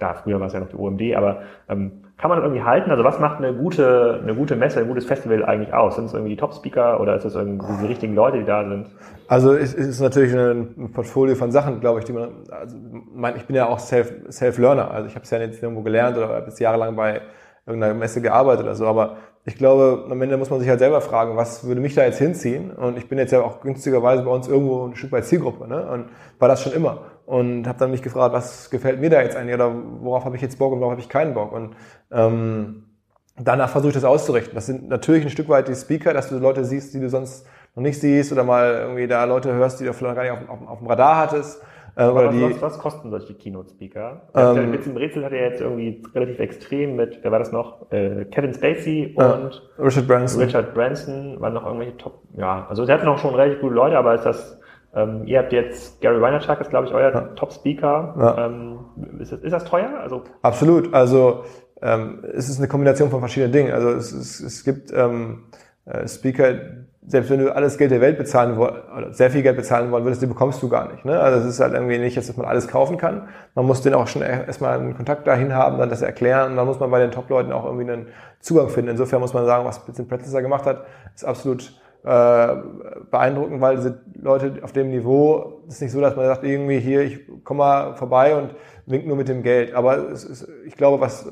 [0.00, 2.90] da früher war es ja noch die OMD, aber ähm, kann man das irgendwie halten?
[2.90, 5.94] Also was macht eine gute, eine gute Messe, ein gutes Festival eigentlich aus?
[5.94, 8.88] Sind es irgendwie die Top-Speaker oder ist es irgendwie die richtigen Leute, die da sind?
[9.28, 12.76] Also es ist natürlich ein Portfolio von Sachen, glaube ich, die man, also
[13.14, 16.16] mein, ich bin ja auch Self, Self-Learner, also ich habe es ja jetzt irgendwo gelernt
[16.16, 17.20] oder habe jetzt jahrelang bei
[17.66, 18.86] irgendeiner Messe gearbeitet oder so.
[18.86, 22.04] Aber ich glaube, am Ende muss man sich halt selber fragen, was würde mich da
[22.04, 22.70] jetzt hinziehen?
[22.70, 25.90] Und ich bin jetzt ja auch günstigerweise bei uns irgendwo ein Stück weit Zielgruppe, ne?
[25.90, 27.06] Und war das schon immer.
[27.24, 30.42] Und habe dann mich gefragt, was gefällt mir da jetzt eigentlich oder worauf habe ich
[30.42, 31.52] jetzt Bock und worauf habe ich keinen Bock?
[31.52, 31.74] Und
[32.12, 32.84] ähm,
[33.38, 34.54] danach versuche ich das auszurichten.
[34.54, 37.46] Das sind natürlich ein Stück weit die Speaker, dass du Leute siehst, die du sonst
[37.74, 40.46] noch nicht siehst oder mal irgendwie da Leute hörst, die du vielleicht gar nicht auf,
[40.46, 41.62] auf, auf dem Radar hattest.
[41.98, 44.22] Äh, was, die, was, was kosten solche Keynote-Speaker?
[44.34, 47.90] Ähm, mit dem Rätsel hat er jetzt irgendwie relativ extrem mit, wer war das noch?
[47.90, 50.40] Äh, Kevin Spacey und äh, Richard Branson.
[50.40, 53.98] Richard Branson waren noch irgendwelche Top, ja, also sie hatten noch schon relativ gute Leute,
[53.98, 54.60] aber ist das,
[54.94, 57.20] ähm, ihr habt jetzt, Gary Vaynerchuk ist glaube ich euer ja.
[57.34, 58.14] Top-Speaker.
[58.16, 58.46] Ja.
[58.46, 58.78] Ähm,
[59.18, 59.98] ist, das, ist das teuer?
[60.00, 61.42] Also Absolut, also
[61.82, 63.72] ähm, es ist eine Kombination von verschiedenen Dingen.
[63.72, 65.56] Also es, es, es gibt ähm, äh,
[66.06, 66.54] Speaker,
[67.06, 70.04] selbst wenn du alles Geld der Welt bezahlen wollen, oder sehr viel Geld bezahlen wollen
[70.04, 71.04] würdest, die bekommst du gar nicht.
[71.04, 71.18] Ne?
[71.18, 73.28] Also es ist halt irgendwie nicht, dass man alles kaufen kann.
[73.54, 76.50] Man muss den auch schon erstmal einen Kontakt dahin haben, dann das erklären.
[76.50, 78.08] Und dann muss man bei den Top-Leuten auch irgendwie einen
[78.40, 78.90] Zugang finden.
[78.90, 81.72] Insofern muss man sagen, was Blitzen Pretzler gemacht hat, ist absolut
[82.04, 82.56] äh,
[83.10, 87.02] beeindruckend, weil diese Leute auf dem Niveau, ist nicht so, dass man sagt, irgendwie hier,
[87.02, 88.54] ich komme mal vorbei und
[88.86, 89.74] wink nur mit dem Geld.
[89.74, 91.26] Aber es ist, ich glaube, was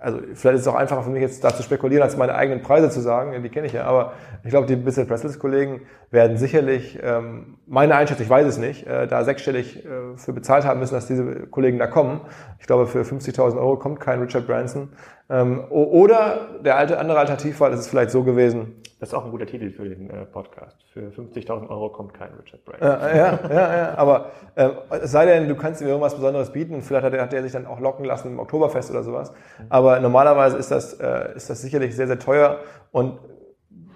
[0.00, 2.62] also vielleicht ist es auch einfacher für mich jetzt da zu spekulieren, als meine eigenen
[2.62, 4.12] Preise zu sagen, die kenne ich ja, aber
[4.44, 8.86] ich glaube, die Business Pretzels Kollegen werden sicherlich, ähm, meine Einschätzung, ich weiß es nicht,
[8.86, 12.20] äh, da sechsstellig äh, für bezahlt haben müssen, dass diese Kollegen da kommen.
[12.60, 14.90] Ich glaube, für 50.000 Euro kommt kein Richard Branson.
[15.30, 18.82] Ähm, oder der alte andere Alternativfall ist es vielleicht so gewesen.
[18.98, 20.76] Das ist auch ein guter Titel für den äh, Podcast.
[20.92, 22.88] Für 50.000 Euro kommt kein Richard Branson.
[22.88, 23.94] ja, ja, ja.
[23.96, 24.70] Aber äh,
[25.02, 27.42] es sei denn, du kannst ihm irgendwas Besonderes bieten und vielleicht hat er, hat er
[27.42, 29.32] sich dann auch locken lassen im Oktoberfest oder sowas.
[29.68, 32.58] Aber normalerweise ist das, äh, ist das sicherlich sehr, sehr teuer
[32.90, 33.18] und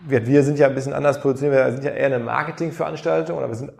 [0.07, 1.65] wir, wir sind ja ein bisschen anders positioniert.
[1.65, 3.73] Wir sind ja eher eine Marketingveranstaltung oder wir sind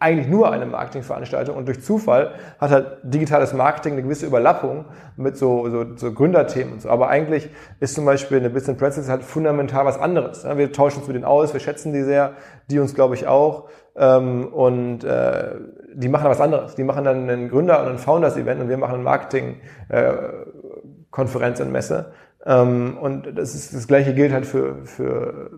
[0.00, 4.86] eigentlich nur eine Marketingveranstaltung und durch Zufall hat halt digitales Marketing eine gewisse Überlappung
[5.16, 6.88] mit so, so, so Gründerthemen und so.
[6.88, 10.46] Aber eigentlich ist zum Beispiel eine Business Pretzels halt fundamental was anderes.
[10.56, 12.32] Wir tauschen uns mit denen aus, wir schätzen die sehr,
[12.70, 13.68] die uns glaube ich auch.
[13.94, 15.56] Ähm, und äh,
[15.94, 16.76] die machen was anderes.
[16.76, 22.12] Die machen dann einen Gründer- und ein Founders-Event und wir machen eine Marketing-Konferenz und Messe.
[22.46, 25.50] Ähm, und das, ist, das gleiche gilt halt für, für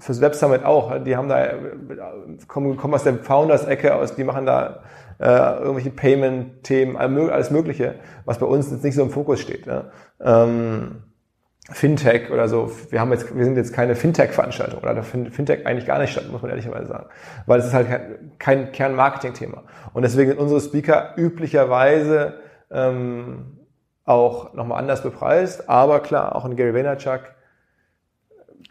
[0.00, 1.02] fürs Web Summit auch.
[1.04, 1.52] Die haben da,
[2.48, 4.80] kommen, kommen aus der Founders-Ecke aus, die machen da
[5.20, 9.66] äh, irgendwelche Payment-Themen, alles Mögliche, was bei uns jetzt nicht so im Fokus steht.
[9.66, 9.84] Ja.
[10.20, 11.02] Ähm,
[11.72, 12.72] Fintech oder so.
[12.90, 16.10] Wir haben jetzt, wir sind jetzt keine Fintech-Veranstaltung oder da findet Fintech eigentlich gar nicht
[16.10, 17.06] statt, muss man ehrlicherweise sagen.
[17.46, 19.64] Weil es ist halt kein, kein Kern-Marketing-Thema.
[19.92, 22.34] Und deswegen sind unsere Speaker üblicherweise
[22.70, 23.58] ähm,
[24.04, 25.68] auch nochmal anders bepreist.
[25.68, 27.20] Aber klar, auch ein Gary Vaynerchuk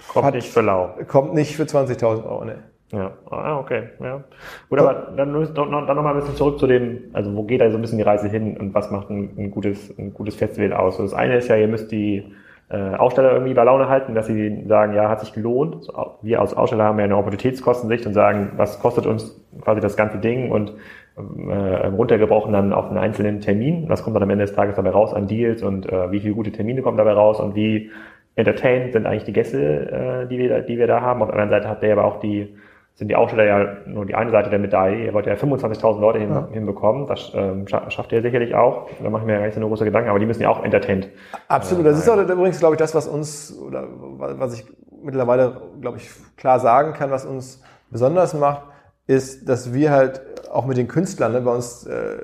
[0.07, 0.95] Kommt hat, nicht für lau.
[1.07, 2.63] Kommt nicht für 20.000 Euro, ne.
[2.91, 4.23] Ja, ah, okay, ja.
[4.67, 7.69] Gut, aber dann, dann noch mal ein bisschen zurück zu dem, also wo geht da
[7.69, 10.73] so ein bisschen die Reise hin und was macht ein, ein gutes, ein gutes Festival
[10.73, 10.99] aus?
[10.99, 12.33] Also das eine ist ja, ihr müsst die
[12.69, 15.87] äh, Aussteller irgendwie bei Laune halten, dass sie sagen, ja, hat sich gelohnt.
[16.23, 20.17] Wir als Aussteller haben ja eine Opportunitätskostensicht und sagen, was kostet uns quasi das ganze
[20.17, 20.73] Ding und
[21.15, 23.85] äh, runtergebrochen dann auf einen einzelnen Termin.
[23.87, 26.33] Was kommt dann am Ende des Tages dabei raus an Deals und äh, wie viele
[26.33, 27.91] gute Termine kommen dabei raus und wie
[28.35, 31.21] entertained sind eigentlich die Gäste, äh, die, wir, die wir da haben.
[31.21, 32.55] Auf der anderen Seite hat der aber auch die,
[32.95, 35.05] sind die Aussteller ja nur die eine Seite der Medaille.
[35.05, 36.47] Ihr wollt ja 25.000 Leute hin, ja.
[36.51, 37.07] hinbekommen.
[37.07, 38.89] Das ähm, schafft ihr sicherlich auch.
[39.01, 40.49] Da mache ich mir ja gar nicht so eine große Gedanken, aber die müssen ja
[40.49, 41.09] auch entertained.
[41.47, 41.85] Absolut.
[41.85, 44.65] Äh, das ist auch übrigens, glaube ich, das, was uns, oder was ich
[45.03, 48.63] mittlerweile, glaube ich, klar sagen kann, was uns besonders macht,
[49.07, 52.17] ist, dass wir halt auch mit den Künstlern, ne, bei uns äh,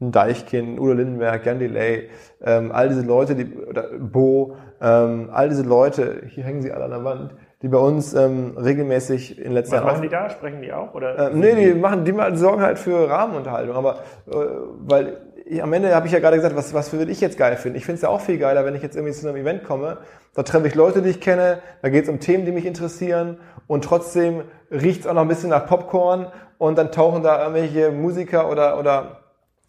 [0.00, 2.10] ein Deichkind, Udo Lindenberg, Jan Delay,
[2.42, 6.84] ähm, all diese Leute, die, oder Bo, ähm, all diese Leute, hier hängen sie alle
[6.84, 9.86] an der Wand, die bei uns ähm, regelmäßig in letzter Zeit.
[9.86, 10.28] Was machen die da?
[10.28, 10.94] Sprechen die auch?
[10.94, 13.74] Oder äh, nee, die machen, die sorgen halt für Rahmenunterhaltung.
[13.74, 14.34] Aber äh,
[14.80, 17.56] weil ich, am Ende habe ich ja gerade gesagt, was, was würde ich jetzt geil
[17.56, 17.78] finden?
[17.78, 19.98] Ich finde es ja auch viel geiler, wenn ich jetzt irgendwie zu einem Event komme.
[20.34, 23.38] Da treffe ich Leute, die ich kenne, da geht es um Themen, die mich interessieren
[23.66, 26.26] und trotzdem riecht es auch noch ein bisschen nach Popcorn
[26.58, 29.25] und dann tauchen da irgendwelche Musiker oder, oder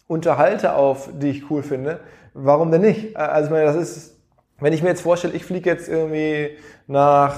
[0.08, 2.00] Unterhalter auf, die ich cool finde.
[2.34, 3.16] Warum denn nicht?
[3.16, 4.18] Also ich meine, das ist
[4.60, 7.34] wenn ich mir jetzt vorstelle, ich fliege jetzt irgendwie nach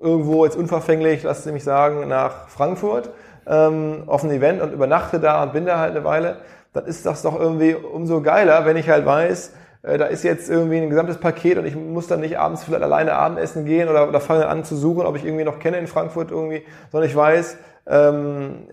[0.00, 3.10] irgendwo jetzt unverfänglich, lasst Sie mich sagen, nach Frankfurt
[3.46, 6.38] ähm, auf ein Event und übernachte da und bin da halt eine Weile,
[6.72, 10.50] dann ist das doch irgendwie umso geiler, wenn ich halt weiß, äh, da ist jetzt
[10.50, 14.08] irgendwie ein gesamtes Paket und ich muss dann nicht abends vielleicht alleine Abendessen gehen oder,
[14.08, 17.14] oder fange an zu suchen, ob ich irgendwie noch kenne in Frankfurt irgendwie, sondern ich
[17.14, 18.66] weiß, ähm,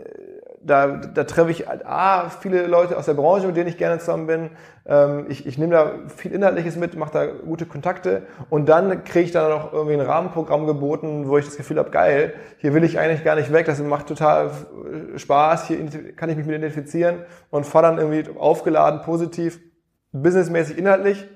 [0.70, 4.00] da, da treffe ich halt, A, viele Leute aus der Branche, mit denen ich gerne
[4.00, 4.50] zusammen bin.
[4.86, 8.24] Ähm, ich, ich nehme da viel Inhaltliches mit, mache da gute Kontakte.
[8.50, 11.90] Und dann kriege ich dann noch irgendwie ein Rahmenprogramm geboten, wo ich das Gefühl habe,
[11.90, 14.52] geil, hier will ich eigentlich gar nicht weg, das macht total
[15.16, 15.80] Spaß, hier
[16.16, 19.60] kann ich mich mit identifizieren und dann irgendwie aufgeladen, positiv,
[20.12, 21.28] businessmäßig, inhaltlich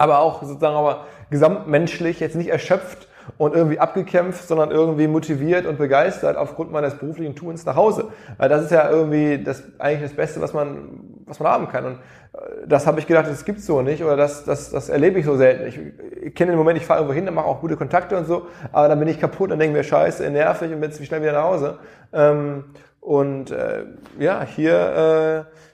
[0.00, 3.06] aber auch sozusagen aber gesamtmenschlich jetzt nicht erschöpft
[3.38, 8.08] und irgendwie abgekämpft, sondern irgendwie motiviert und begeistert aufgrund meines beruflichen Tuns nach Hause.
[8.38, 11.84] Weil das ist ja irgendwie das, eigentlich das Beste, was man, was man haben kann.
[11.84, 15.18] Und äh, das habe ich gedacht, das gibt's so nicht oder das, das, das erlebe
[15.18, 15.66] ich so selten.
[15.66, 15.80] Ich,
[16.26, 18.88] ich kenne den Moment, ich fahre irgendwo hin, mache auch gute Kontakte und so, aber
[18.88, 21.44] dann bin ich kaputt und denke mir, scheiße, nervig und bin jetzt schnell wieder nach
[21.44, 21.78] Hause.
[22.12, 22.64] Ähm,
[23.00, 23.84] und äh,
[24.18, 25.69] ja, hier äh,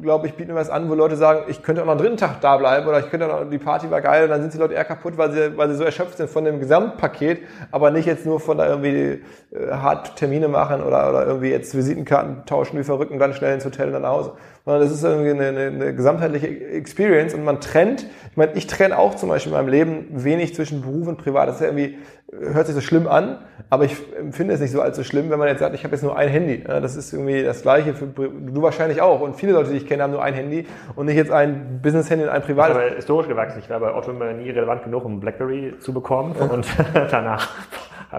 [0.00, 2.16] glaube ich, bieten wir was an, wo Leute sagen, ich könnte auch noch einen dritten
[2.16, 4.54] Tag da bleiben oder ich könnte auch noch, die Party war geil und dann sind
[4.54, 7.90] die Leute eher kaputt, weil sie, weil sie so erschöpft sind von dem Gesamtpaket, aber
[7.90, 9.22] nicht jetzt nur von da irgendwie
[9.52, 13.54] äh, hart Termine machen oder, oder irgendwie jetzt Visitenkarten tauschen wie verrückt und dann schnell
[13.54, 14.32] ins Hotel und dann nach Hause.
[14.64, 18.66] Sondern das ist irgendwie eine, eine, eine gesamtheitliche Experience und man trennt, ich meine, ich
[18.66, 21.48] trenne auch zum Beispiel in meinem Leben wenig zwischen Beruf und Privat.
[21.48, 21.98] Das ist ja irgendwie,
[22.40, 23.38] hört sich so schlimm an,
[23.70, 26.02] aber ich empfinde es nicht so allzu schlimm, wenn man jetzt sagt, ich habe jetzt
[26.02, 26.62] nur ein Handy.
[26.64, 29.20] Das ist irgendwie das Gleiche für du wahrscheinlich auch.
[29.20, 30.66] Und viele Leute, die ich kenne, haben nur ein Handy
[30.96, 32.76] und nicht jetzt ein Business-Handy und ein privates.
[32.76, 33.60] Aber historisch gewachsen.
[33.60, 36.32] Ich war bei Otto nie relevant genug, um BlackBerry zu bekommen.
[36.32, 36.66] Und
[37.10, 37.48] danach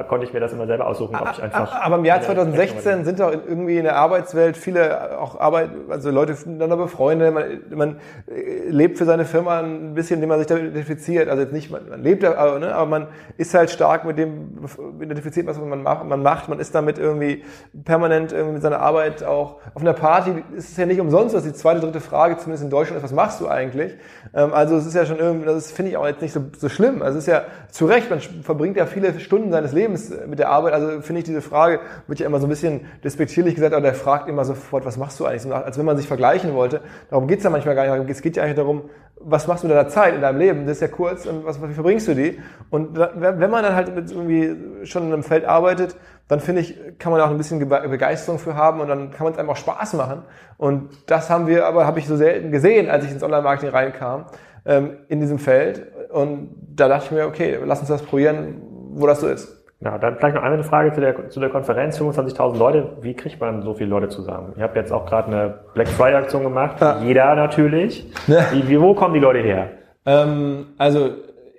[0.08, 1.82] konnte ich mir das immer selber aussuchen, ob ich einfach.
[1.82, 6.34] Aber im Jahr 2016 sind doch irgendwie in der Arbeitswelt viele auch Arbeit, also Leute
[6.46, 7.96] miteinander befreundet, man, man
[8.28, 11.30] äh, lebt für seine Firma ein bisschen, indem man sich damit identifiziert.
[11.30, 14.60] Also jetzt nicht, man, man lebt, aber, ne, aber man ist halt stark mit dem
[15.00, 16.06] identifiziert, was man macht.
[16.06, 17.44] Man macht, man ist damit irgendwie
[17.84, 20.44] permanent irgendwie mit seiner Arbeit auch auf einer Party.
[20.56, 23.14] Ist es ja nicht umsonst, dass die zweite, dritte Frage zumindest in Deutschland ist, was
[23.14, 23.94] machst du eigentlich?
[24.34, 26.70] Ähm, also es ist ja schon irgendwie, das finde ich auch jetzt nicht so, so
[26.70, 27.02] schlimm.
[27.02, 30.50] Also es ist ja zu Recht, man verbringt ja viele Stunden seines Lebens mit der
[30.50, 33.84] Arbeit, also finde ich diese Frage, wird ja immer so ein bisschen despektierlich gesagt, aber
[33.84, 35.54] der fragt immer sofort, was machst du eigentlich?
[35.54, 36.82] Als wenn man sich vergleichen wollte.
[37.10, 38.10] Darum geht's ja manchmal gar nicht.
[38.10, 40.66] Es geht ja eigentlich darum, was machst du mit deiner Zeit in deinem Leben?
[40.66, 42.40] Das ist ja kurz und was, wie verbringst du die?
[42.70, 45.96] Und wenn man dann halt mit irgendwie schon in einem Feld arbeitet,
[46.28, 49.34] dann finde ich, kann man auch ein bisschen Begeisterung für haben und dann kann man
[49.34, 50.24] es einem auch Spaß machen.
[50.58, 54.26] Und das haben wir aber, habe ich so selten gesehen, als ich ins Online-Marketing reinkam,
[54.66, 55.86] ähm, in diesem Feld.
[56.12, 58.62] Und da dachte ich mir, okay, lass uns das probieren,
[58.92, 59.65] wo das so ist.
[59.82, 62.00] Ja, dann vielleicht noch eine Frage zu der, zu der Konferenz.
[62.00, 64.54] 25.000 Leute, wie kriegt man so viele Leute zusammen?
[64.56, 66.80] Ich habe jetzt auch gerade eine Black Friday Aktion gemacht.
[66.80, 67.02] Ja.
[67.02, 68.10] Jeder natürlich.
[68.28, 69.70] Wie, wie, wo kommen die Leute her?
[70.06, 71.10] Ähm, also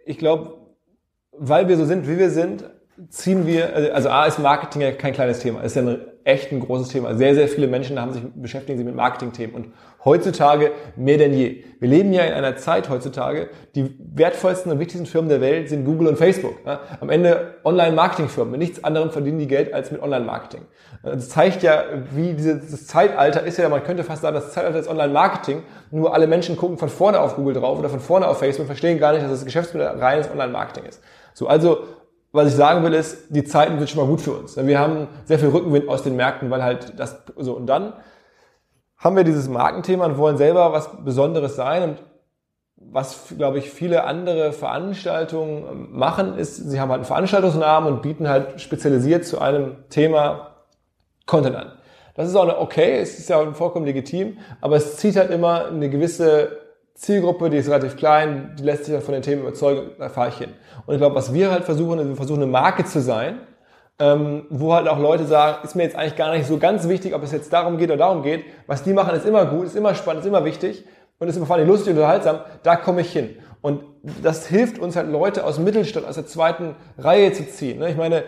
[0.07, 0.55] ich glaube,
[1.33, 2.64] weil wir so sind, wie wir sind,
[3.09, 6.50] ziehen wir, also, also A ist Marketing ja kein kleines Thema, ist ja ein echt
[6.50, 7.14] ein großes Thema.
[7.14, 9.72] Sehr, sehr viele Menschen haben sich, beschäftigen sich mit Marketingthemen und
[10.07, 11.64] heutzutage mehr denn je.
[11.79, 15.85] Wir leben ja in einer Zeit heutzutage, die wertvollsten und wichtigsten Firmen der Welt sind
[15.85, 16.55] Google und Facebook.
[17.01, 18.53] Am Ende Online-Marketing-Firmen.
[18.53, 20.62] Mit nichts anderem verdienen die Geld als mit Online-Marketing.
[21.03, 24.88] Das zeigt ja, wie dieses Zeitalter ist ja, man könnte fast sagen, das Zeitalter ist
[24.88, 25.64] Online-Marketing.
[25.90, 28.69] Nur alle Menschen gucken von vorne auf Google drauf oder von vorne auf Facebook und
[28.69, 31.03] verstehen gar nicht, dass das Geschäftsmodell reines Online-Marketing ist.
[31.35, 31.81] So, also
[32.33, 34.57] was ich sagen will, ist, die Zeiten sind schon mal gut für uns.
[34.57, 37.95] Wir haben sehr viel Rückenwind aus den Märkten, weil halt das so und dann
[38.98, 42.02] haben wir dieses Markenthema und wollen selber was Besonderes sein und
[42.78, 48.28] was, glaube ich, viele andere Veranstaltungen machen, ist, sie haben halt einen Veranstaltungsnamen und bieten
[48.28, 50.56] halt spezialisiert zu einem Thema
[51.26, 51.72] Content an.
[52.14, 55.90] Das ist auch okay, es ist ja vollkommen legitim, aber es zieht halt immer eine
[55.90, 56.59] gewisse
[56.94, 60.30] Zielgruppe, die ist relativ klein, die lässt sich dann von den Themen überzeugen, da fahre
[60.30, 60.50] ich hin.
[60.87, 63.40] Und ich glaube, was wir halt versuchen, ist, wir versuchen eine Marke zu sein,
[63.98, 67.14] ähm, wo halt auch Leute sagen, ist mir jetzt eigentlich gar nicht so ganz wichtig,
[67.14, 68.44] ob es jetzt darum geht oder darum geht.
[68.66, 70.85] Was die machen, ist immer gut, ist immer spannend, ist immer wichtig
[71.18, 72.40] und ist immer vor allem lustig und unterhaltsam.
[72.62, 73.37] Da komme ich hin.
[73.62, 73.82] Und
[74.22, 77.78] das hilft uns halt Leute aus dem Mittelstand, aus der zweiten Reihe zu ziehen.
[77.78, 77.90] Ne?
[77.90, 78.24] Ich meine,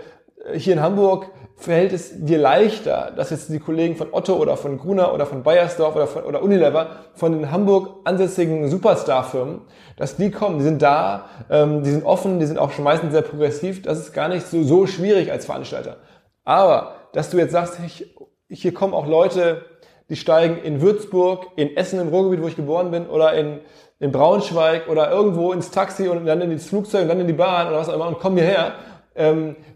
[0.54, 4.78] hier in Hamburg verhält es dir leichter, dass jetzt die Kollegen von Otto oder von
[4.78, 9.62] Gruner oder von Bayersdorf oder, von, oder Unilever von den Hamburg ansässigen Superstar-Firmen,
[9.96, 13.12] dass die kommen, die sind da, ähm, die sind offen, die sind auch schon meistens
[13.12, 13.82] sehr progressiv.
[13.82, 15.96] Das ist gar nicht so, so schwierig als Veranstalter.
[16.44, 18.14] Aber, dass du jetzt sagst, ich,
[18.48, 19.62] hier kommen auch Leute,
[20.08, 23.58] die steigen in Würzburg, in Essen im Ruhrgebiet, wo ich geboren bin, oder in,
[23.98, 27.32] in Braunschweig oder irgendwo ins Taxi und dann in ins Flugzeug und dann in die
[27.32, 28.74] Bahn oder was auch immer und kommen hierher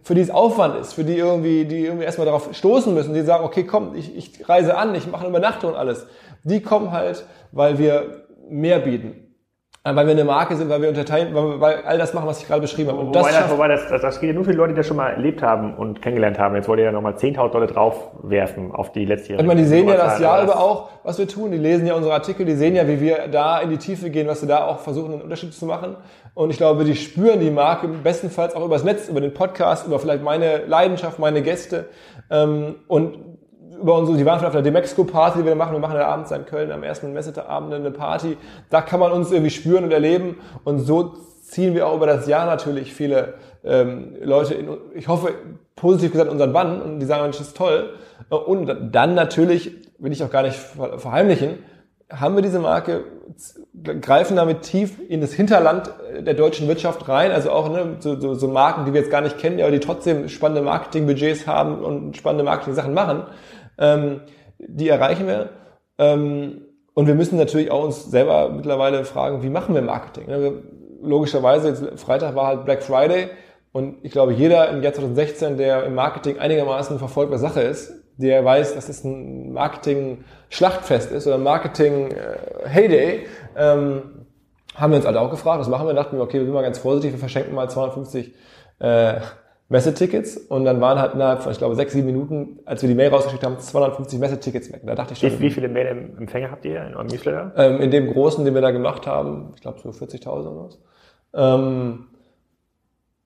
[0.02, 3.22] für die es Aufwand ist, für die irgendwie, die irgendwie erstmal darauf stoßen müssen, die
[3.22, 6.06] sagen, okay, komm, ich, ich reise an, ich mache eine Übernachtung und alles.
[6.44, 9.21] Die kommen halt, weil wir mehr bieten.
[9.84, 12.40] Äh, weil wir eine Marke sind, weil wir unterteilen, weil, weil all das machen, was
[12.40, 13.00] ich gerade beschrieben habe.
[13.00, 14.86] Und wobei, das, wobei das, das, das geht ja nur für die Leute, die das
[14.86, 16.54] schon mal erlebt haben und kennengelernt haben.
[16.54, 19.42] Jetzt wollt ihr ja nochmal 10.000 Dollar draufwerfen auf die letzte Jahre.
[19.42, 21.50] Ich meine, die sehen ja das Jahr über auch, was wir tun.
[21.50, 24.28] Die lesen ja unsere Artikel, die sehen ja, wie wir da in die Tiefe gehen,
[24.28, 25.96] was wir da auch versuchen, einen Unterschied zu machen.
[26.34, 29.98] Und ich glaube, die spüren die Marke bestenfalls auch übers Netz, über den Podcast, über
[29.98, 31.88] vielleicht meine Leidenschaft, meine Gäste.
[32.30, 33.18] Ähm, und
[33.82, 35.72] über unsere, die waren schon auf der Demexco-Party, die wir machen.
[35.72, 38.36] Wir machen ja abends in Köln am ersten Messeabend eine Party.
[38.70, 40.38] Da kann man uns irgendwie spüren und erleben.
[40.64, 45.34] Und so ziehen wir auch über das Jahr natürlich viele ähm, Leute in, ich hoffe,
[45.76, 47.94] positiv gesagt, unseren Bann und die sagen, das ist toll.
[48.28, 51.58] Und dann natürlich, will ich auch gar nicht verheimlichen,
[52.10, 53.04] haben wir diese Marke,
[54.00, 58.34] greifen damit tief in das Hinterland der deutschen Wirtschaft rein, also auch ne, so, so,
[58.34, 62.16] so Marken, die wir jetzt gar nicht kennen, aber die trotzdem spannende Marketingbudgets haben und
[62.16, 63.22] spannende Marketing-Sachen machen,
[63.78, 64.20] ähm,
[64.58, 65.50] die erreichen wir.
[65.98, 66.62] Ähm,
[66.94, 70.26] und wir müssen natürlich auch uns selber mittlerweile fragen, wie machen wir Marketing?
[70.26, 70.62] Ne?
[71.02, 73.28] Logischerweise, jetzt Freitag war halt Black Friday
[73.72, 77.94] und ich glaube, jeder im Jahr 2016, der im Marketing einigermaßen verfolgt, was Sache ist,
[78.18, 84.26] der weiß, dass es ein Marketing-Schlachtfest ist oder Marketing-Heyday, ähm,
[84.74, 85.94] haben wir uns alle auch gefragt, was machen wir?
[85.94, 88.34] Dachten wir, okay, wir sind mal ganz vorsichtig, wir verschenken mal 250
[88.78, 89.20] äh,
[89.72, 92.94] Messetickets und dann waren halt innerhalb von, ich glaube, sechs, sieben Minuten, als wir die
[92.94, 94.82] Mail rausgeschickt haben, 250 Messetickets weg.
[94.84, 95.30] Da dachte ich schon.
[95.30, 97.52] Wie, wie viele Mail-Empfänger habt ihr in eurem Newsletter?
[97.56, 100.78] Ähm, in dem großen, den wir da gemacht haben, ich glaube so 40.000 oder was.
[101.34, 102.08] Ähm,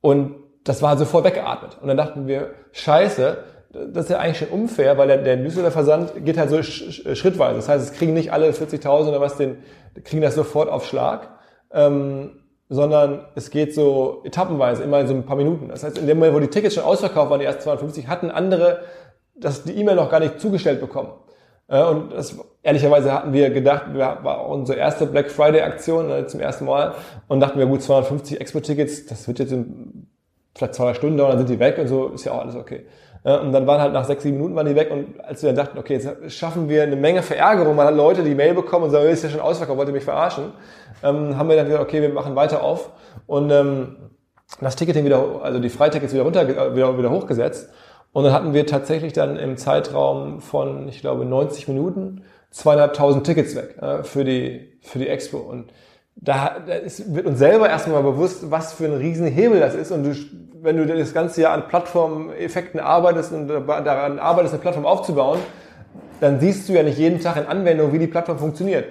[0.00, 1.78] und das war sofort weggeatmet.
[1.82, 3.38] Und dann dachten wir, scheiße,
[3.72, 7.56] das ist ja eigentlich schon unfair, weil der, der Newsletter-Versand geht halt so schrittweise.
[7.56, 9.56] Das heißt, es kriegen nicht alle 40.000 oder was, den,
[10.04, 11.28] kriegen das sofort auf Schlag,
[11.72, 12.38] ähm,
[12.68, 15.68] sondern es geht so etappenweise, immer so ein paar Minuten.
[15.68, 18.30] Das heißt, in dem Moment, wo die Tickets schon ausverkauft waren, die ersten 250, hatten
[18.30, 18.80] andere
[19.34, 21.10] das, die E-Mail noch gar nicht zugestellt bekommen.
[21.68, 26.26] Äh, und das, ehrlicherweise hatten wir gedacht, wir war unsere erste Black Friday Aktion äh,
[26.26, 26.94] zum ersten Mal
[27.28, 30.08] und dachten wir, gut, 250 Expo-Tickets, das wird jetzt in
[30.54, 32.86] vielleicht zwei Stunden dauern, dann sind die weg und so, ist ja auch alles okay.
[33.32, 34.90] Und dann waren halt nach sechs, sieben Minuten waren die weg.
[34.92, 38.36] Und als wir dann dachten, okay, jetzt schaffen wir eine Menge Verärgerung, weil Leute die
[38.36, 40.52] Mail bekommen und sagen, ist ja schon ausverkauft, wollt ihr mich verarschen,
[41.02, 42.90] ähm, haben wir dann gesagt, okay, wir machen weiter auf.
[43.26, 43.96] Und ähm,
[44.60, 47.68] das Ticketing wieder, also die Freitickets wieder runter, wieder, wieder hochgesetzt.
[48.12, 53.56] Und dann hatten wir tatsächlich dann im Zeitraum von, ich glaube, 90 Minuten zweieinhalbtausend Tickets
[53.56, 55.38] weg äh, für die für die Expo.
[55.38, 55.72] Und
[56.16, 60.04] da, da ist, wird uns selber erstmal bewusst, was für ein Riesenhebel das ist und
[60.04, 60.14] du
[60.66, 65.38] wenn du das ganze Jahr an Plattformeffekten arbeitest und daran arbeitest, eine Plattform aufzubauen,
[66.20, 68.86] dann siehst du ja nicht jeden Tag in Anwendung, wie die Plattform funktioniert.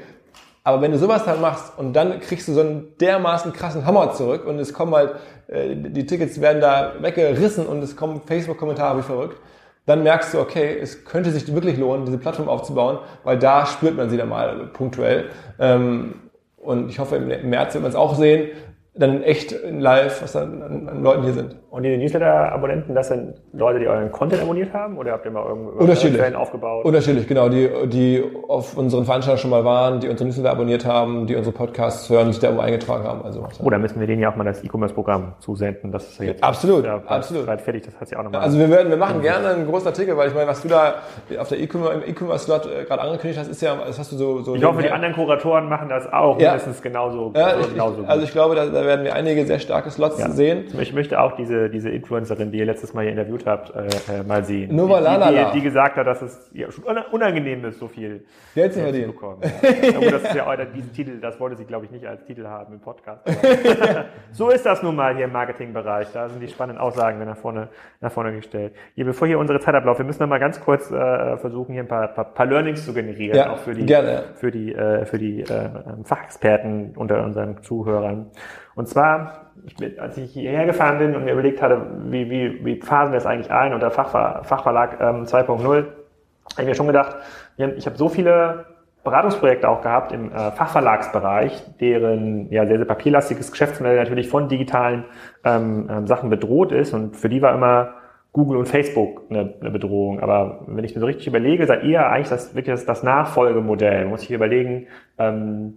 [0.63, 4.13] Aber wenn du sowas dann machst und dann kriegst du so einen dermaßen krassen Hammer
[4.13, 5.15] zurück und es kommen halt,
[5.47, 9.39] äh, die Tickets werden da weggerissen und es kommen Facebook-Kommentare wie verrückt,
[9.85, 13.95] dann merkst du, okay, es könnte sich wirklich lohnen, diese Plattform aufzubauen, weil da spürt
[13.95, 15.25] man sie dann mal punktuell.
[15.59, 16.15] Ähm,
[16.65, 18.49] und ich hoffe, im März wird man es auch sehen
[18.95, 21.57] dann echt live, was dann an, an Leuten hier sind.
[21.75, 25.45] Und die Newsletter-Abonnenten, das sind Leute, die euren Content abonniert haben oder habt ihr mal
[25.45, 26.21] irgendwo Unterschiedlich.
[26.21, 26.85] Quellen aufgebaut?
[26.85, 27.49] Unterschiedlich, genau.
[27.49, 31.53] Die, die auf unseren Veranstaltungen schon mal waren, die unsere Newsletter abonniert haben, die unsere
[31.53, 33.25] Podcasts hören, sich da irgendwo eingetragen haben.
[33.25, 35.91] Also, oh, da müssen wir denen ja auch mal das E-Commerce-Programm zusenden.
[35.91, 37.45] Das ist ja jetzt absolut, ja, absolut.
[37.45, 38.39] Bald fertig, das hat ja auch nochmal.
[38.39, 40.93] Also wir werden, wir machen gerne einen großen Artikel, weil ich meine, was du da
[41.37, 44.55] auf der E-Commerce-Slot äh, gerade angekündigt hast, ist ja, das hast du so, so.
[44.55, 46.51] Ich hoffe, die anderen Kuratoren machen das auch ja.
[46.51, 47.33] mindestens genauso.
[47.35, 50.19] Ja, ich, genauso ich, also ich glaube, da, da werden wir einige sehr starke Slots
[50.19, 50.29] ja.
[50.29, 50.67] sehen.
[50.79, 53.87] Ich möchte auch diese, diese Influencerin, die ihr letztes Mal hier interviewt habt, äh,
[54.19, 54.75] äh mal sehen.
[54.75, 58.73] Nova die, die, die, gesagt hat, dass es ja, schon unangenehm ist, so viel Geld
[58.73, 59.07] zu verdienen.
[59.07, 59.41] bekommen.
[59.41, 59.99] Ja.
[59.99, 62.45] ja, das ist ja auch, diesen Titel, das wollte sie, glaube ich, nicht als Titel
[62.45, 63.23] haben im Podcast.
[64.31, 66.07] so ist das nun mal hier im Marketingbereich.
[66.13, 67.69] Da sind die spannenden Aussagen nach vorne,
[68.01, 68.73] nach vorne gestellt.
[68.95, 71.83] Hier, bevor hier unsere Zeit abläuft, wir müssen noch mal ganz kurz äh, versuchen, hier
[71.83, 74.23] ein paar, paar, paar Learnings zu generieren, ja, auch für die, gerne.
[74.35, 75.69] für die, äh, für die äh,
[76.03, 78.31] Fachexperten unter unseren Zuhörern.
[78.75, 79.51] Und zwar,
[79.97, 83.25] als ich hierher gefahren bin und mir überlegt hatte, wie, wie, wie phasen wir es
[83.25, 85.85] eigentlich ein unter Fachver Fachverlag ähm, 2.0, habe
[86.59, 87.15] ich mir schon gedacht,
[87.57, 88.65] ich habe so viele
[89.05, 95.05] Beratungsprojekte auch gehabt im äh, Fachverlagsbereich, deren ja sehr, sehr papierlastiges Geschäftsmodell natürlich von digitalen
[95.43, 97.93] ähm, ähm, Sachen bedroht ist und für die war immer
[98.33, 100.19] Google und Facebook eine, eine Bedrohung.
[100.19, 104.05] Aber wenn ich mir so richtig überlege, seid ihr eigentlich das wirklich das, das Nachfolgemodell.
[104.05, 105.75] Muss ich überlegen, ähm,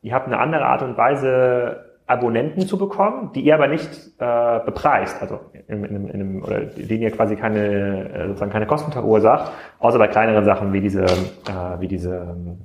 [0.00, 4.60] ihr habt eine andere Art und Weise Abonnenten zu bekommen, die ihr aber nicht äh,
[4.64, 8.92] bepreist, also in, in, in einem, oder denen ihr quasi keine äh, sozusagen keine Kosten
[8.92, 12.58] verursacht, außer bei kleineren Sachen wie diese äh, wie diese ähm,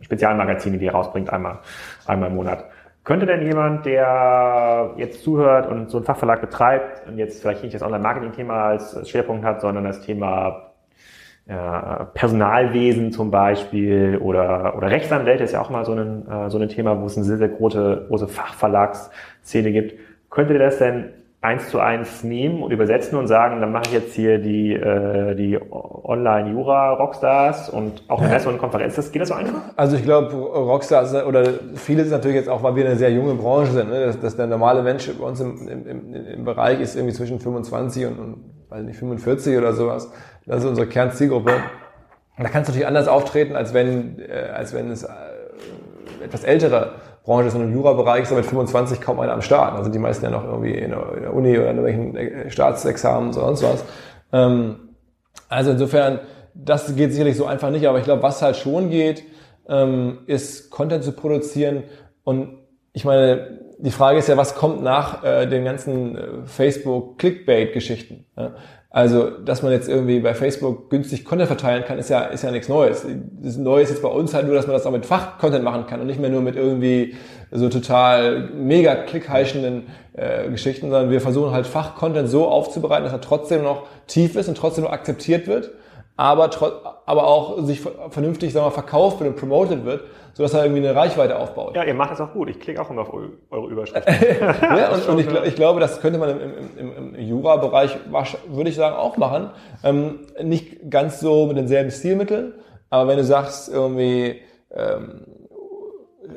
[0.00, 1.58] Spezialmagazine, die ihr rausbringt einmal
[2.06, 2.64] einmal im Monat.
[3.04, 7.74] Könnte denn jemand, der jetzt zuhört und so einen Fachverlag betreibt und jetzt vielleicht nicht
[7.74, 10.65] das Online-Marketing-Thema als Schwerpunkt hat, sondern das Thema
[11.48, 16.68] Personalwesen zum Beispiel oder, oder Rechtsanwälte ist ja auch mal so ein, äh, so ein
[16.68, 19.94] Thema, wo es eine sehr, sehr große, große Fachverlagsszene gibt.
[20.28, 21.10] Könntet ihr das denn
[21.42, 25.36] eins zu eins nehmen und übersetzen und sagen, dann mache ich jetzt hier die, äh,
[25.36, 28.96] die Online-Jura-Rockstars und auch eine Messe und Konferenz.
[28.96, 29.60] Das, geht das so einfach?
[29.76, 31.44] Also ich glaube, Rockstars oder
[31.76, 34.06] viele ist natürlich jetzt auch, weil wir eine sehr junge Branche sind, ne?
[34.06, 38.06] dass, dass der normale Mensch bei uns im, im, im Bereich ist irgendwie zwischen 25
[38.06, 40.10] und, und weiß nicht, 45 oder sowas.
[40.46, 41.52] Das ist unsere Kernzielgruppe.
[42.38, 45.08] Da kannst du natürlich anders auftreten, als wenn, äh, als wenn es äh,
[46.22, 46.94] etwas ältere
[47.24, 47.54] Branche ist.
[47.54, 49.82] Und im Jura-Bereich ist mit 25 kaum einer am Start.
[49.82, 52.50] Sind die meisten ja noch irgendwie in der, in der Uni oder in irgendwelchen äh,
[52.50, 53.84] Staatsexamen oder sonst was.
[54.32, 54.76] Ähm,
[55.48, 56.20] also insofern,
[56.54, 57.86] das geht sicherlich so einfach nicht.
[57.86, 59.24] Aber ich glaube, was halt schon geht,
[59.68, 61.84] ähm, ist Content zu produzieren.
[62.22, 62.58] Und
[62.92, 68.24] ich meine, die Frage ist ja, was kommt nach äh, den ganzen äh, Facebook-Clickbait-Geschichten?
[68.36, 68.54] Ja?
[68.96, 72.50] Also, dass man jetzt irgendwie bei Facebook günstig Content verteilen kann, ist ja, ist ja
[72.50, 73.04] nichts Neues.
[73.42, 75.86] Das Neue ist jetzt bei uns halt nur, dass man das auch mit Fachcontent machen
[75.86, 77.14] kann und nicht mehr nur mit irgendwie
[77.50, 83.20] so total mega klickheischenden äh, Geschichten, sondern wir versuchen halt Fachcontent so aufzubereiten, dass er
[83.20, 85.72] trotzdem noch tief ist und trotzdem noch akzeptiert wird,
[86.16, 86.50] aber,
[87.04, 90.96] aber auch sich vernünftig sagen wir, verkauft wird und promoted wird, sodass er irgendwie eine
[90.96, 91.76] Reichweite aufbaut.
[91.76, 92.48] Ja, ihr macht das auch gut.
[92.48, 93.12] Ich klicke auch immer auf
[93.50, 94.14] eure Überschriften.
[94.62, 96.38] ja, und, und ich, ich, glaube, das könnte man im,
[96.78, 97.98] im, im Jura-Bereich,
[98.48, 99.50] würde ich sagen, auch machen.
[99.84, 102.54] Ähm, nicht ganz so mit denselben Stilmitteln,
[102.88, 104.40] aber wenn du sagst, irgendwie
[104.74, 105.26] ähm,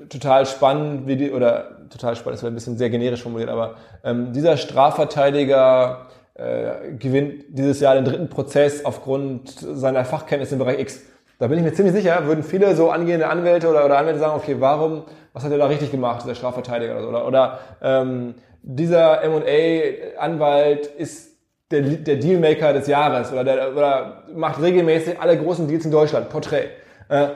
[0.10, 3.76] total spannend, wie die, oder total spannend, das wäre ein bisschen sehr generisch formuliert, aber
[4.04, 6.08] ähm, dieser Strafverteidiger
[6.40, 11.02] äh, gewinnt dieses Jahr den dritten Prozess aufgrund seiner Fachkenntnisse im Bereich X.
[11.38, 14.36] Da bin ich mir ziemlich sicher, würden viele so angehende Anwälte oder, oder Anwälte sagen,
[14.36, 18.36] okay, warum, was hat er da richtig gemacht, dieser Strafverteidiger oder so, oder, oder ähm,
[18.62, 21.38] dieser M&A-Anwalt ist
[21.72, 26.30] der, der Dealmaker des Jahres oder, der, oder macht regelmäßig alle großen Deals in Deutschland,
[26.30, 26.70] Porträt.
[27.10, 27.28] Äh,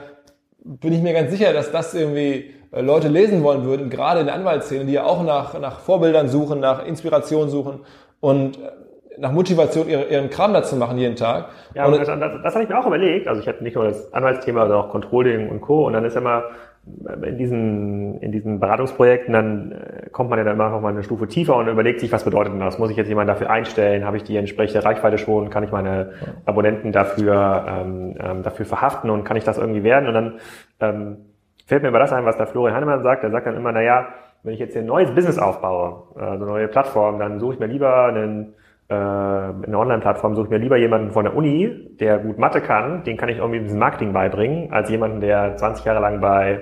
[0.64, 4.26] bin ich mir ganz sicher, dass das irgendwie äh, Leute lesen wollen würden, gerade in
[4.26, 7.80] der Anwaltsszene, die ja auch nach, nach Vorbildern suchen, nach Inspiration suchen.
[8.20, 8.70] Und äh,
[9.18, 11.48] nach Motivation ihren, ihren Kram dazu machen jeden Tag.
[11.74, 13.28] Ja, und das, das, das habe ich mir auch überlegt.
[13.28, 15.86] Also ich hatte nicht nur das Anwaltsthema, sondern auch Controlling und Co.
[15.86, 16.44] Und dann ist immer
[17.22, 21.02] in diesen, in diesen Beratungsprojekten, dann äh, kommt man ja dann immer noch mal eine
[21.02, 22.78] Stufe tiefer und überlegt sich, was bedeutet denn das?
[22.78, 24.04] Muss ich jetzt jemanden dafür einstellen?
[24.04, 25.48] Habe ich die entsprechende Reichweite schon?
[25.48, 26.12] Kann ich meine
[26.44, 30.08] Abonnenten dafür, ähm, ähm, dafür verhaften und kann ich das irgendwie werden?
[30.08, 30.32] Und dann
[30.80, 31.16] ähm,
[31.66, 33.24] fällt mir über das ein, was der Florian Hannemann sagt.
[33.24, 34.08] Er sagt dann immer, na ja,
[34.42, 37.66] wenn ich jetzt hier ein neues Business aufbaue, also neue Plattform, dann suche ich mir
[37.66, 38.54] lieber einen
[38.88, 42.60] äh, in einer Online-Plattform suche ich mir lieber jemanden von der Uni, der gut Mathe
[42.60, 46.20] kann, den kann ich irgendwie ein bisschen Marketing beibringen, als jemanden, der 20 Jahre lang
[46.20, 46.60] bei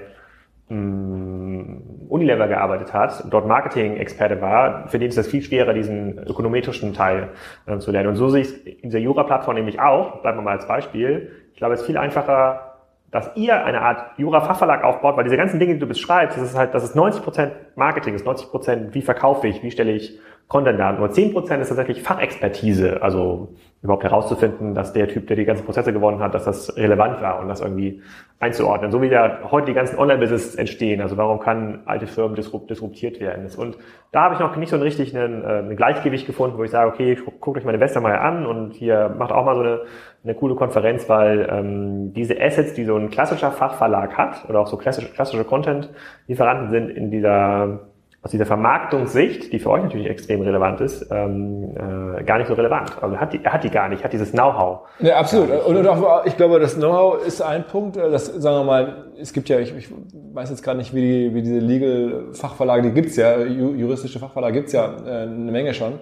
[0.70, 6.94] ähm, Unilever gearbeitet hat, dort Marketing-Experte war, für den ist das viel schwerer, diesen ökonometrischen
[6.94, 7.30] Teil
[7.66, 8.10] äh, zu lernen.
[8.10, 11.30] Und so sehe ich es in dieser Jura-Plattform nämlich auch, bleiben wir mal als Beispiel.
[11.52, 12.72] Ich glaube, es ist viel einfacher,
[13.10, 16.56] dass ihr eine Art Jura-Fachverlag aufbaut, weil diese ganzen Dinge, die du beschreibst, das ist
[16.56, 20.18] halt, das ist 90% Marketing, das ist 90% wie verkaufe ich, wie stelle ich
[20.52, 20.92] Content da.
[20.92, 25.94] Nur 10% ist tatsächlich Fachexpertise, also überhaupt herauszufinden, dass der Typ, der die ganzen Prozesse
[25.94, 28.02] gewonnen hat, dass das relevant war und das irgendwie
[28.38, 28.92] einzuordnen.
[28.92, 31.00] So wie da heute die ganzen Online-Business entstehen.
[31.00, 33.48] Also warum kann alte Firmen disruptiert werden?
[33.56, 33.78] Und
[34.12, 36.90] da habe ich noch nicht so ein richtig einen, äh, Gleichgewicht gefunden, wo ich sage,
[36.90, 39.80] okay, guckt euch meine Wester mal an und hier macht auch mal so eine,
[40.22, 44.66] eine coole Konferenz, weil ähm, diese Assets, die so ein klassischer Fachverlag hat oder auch
[44.66, 47.91] so klassische, klassische Content-Lieferanten sind in dieser
[48.24, 52.54] aus dieser Vermarktungssicht, die für euch natürlich extrem relevant ist, ähm, äh, gar nicht so
[52.54, 53.02] relevant.
[53.02, 54.82] Also hat die, er hat die gar nicht, hat dieses Know-how.
[55.00, 55.50] Ja, absolut.
[55.66, 59.06] Und, und auch, ich glaube, das Know-how ist ein Punkt, äh, das, sagen wir mal,
[59.20, 59.88] es gibt ja, ich, ich
[60.32, 64.72] weiß jetzt gar nicht, wie, die, wie diese Legal-Fachverlage, die gibt's ja, juristische Fachverlage gibt's
[64.72, 65.94] ja äh, eine Menge schon.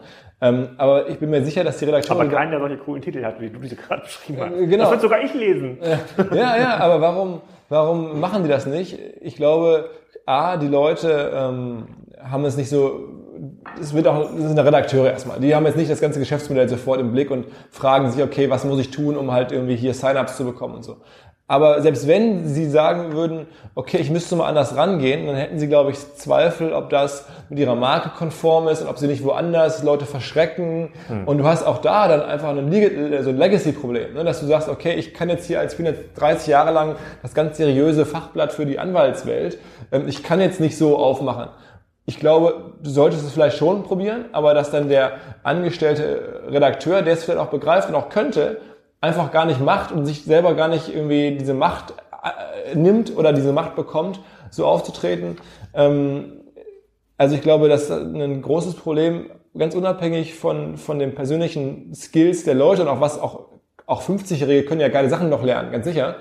[0.43, 2.21] Ähm, aber ich bin mir sicher, dass die Redakteure...
[2.21, 4.53] Aber keiner, der solche coolen Titel hat, wie du diese gerade beschrieben hast.
[4.53, 4.85] Äh, genau.
[4.85, 5.79] Das wird sogar ich lesen.
[6.33, 7.41] Ja, ja, aber warum,
[7.71, 8.99] warum machen die das nicht?
[9.23, 9.89] Ich glaube,
[10.27, 11.85] A, die Leute ähm,
[12.25, 13.01] haben es nicht so,
[13.81, 15.41] es wird auch, das sind Redakteure erstmal.
[15.41, 18.65] Die haben jetzt nicht das ganze Geschäftsmodell sofort im Blick und fragen sich, okay, was
[18.65, 20.97] muss ich tun, um halt irgendwie hier Sign-ups zu bekommen und so.
[21.51, 25.67] Aber selbst wenn sie sagen würden, okay, ich müsste mal anders rangehen, dann hätten sie,
[25.67, 29.83] glaube ich, Zweifel, ob das mit ihrer Marke konform ist und ob sie nicht woanders
[29.83, 30.91] Leute verschrecken.
[31.09, 31.27] Hm.
[31.27, 32.71] Und du hast auch da dann einfach ein,
[33.25, 34.23] so ein Legacy-Problem, ne?
[34.23, 36.95] dass du sagst, okay, ich kann jetzt hier als, ich bin jetzt 30 Jahre lang
[37.21, 39.59] das ganz seriöse Fachblatt für die Anwaltswelt.
[39.91, 41.49] Ähm, ich kann jetzt nicht so aufmachen.
[42.11, 45.13] Ich glaube, du solltest es vielleicht schon probieren, aber dass dann der
[45.45, 48.61] angestellte Redakteur, der es vielleicht auch begreift und auch könnte,
[49.01, 51.95] einfach gar nicht macht und sich selber gar nicht irgendwie diese Macht
[52.25, 54.19] äh, nimmt oder diese Macht bekommt,
[54.51, 55.37] so aufzutreten.
[55.73, 56.41] Ähm,
[57.17, 62.43] also ich glaube, das ist ein großes Problem, ganz unabhängig von, von den persönlichen Skills
[62.43, 63.51] der Leute und auch was auch,
[63.87, 66.17] auch 50-Jährige können ja geile Sachen noch lernen, ganz sicher.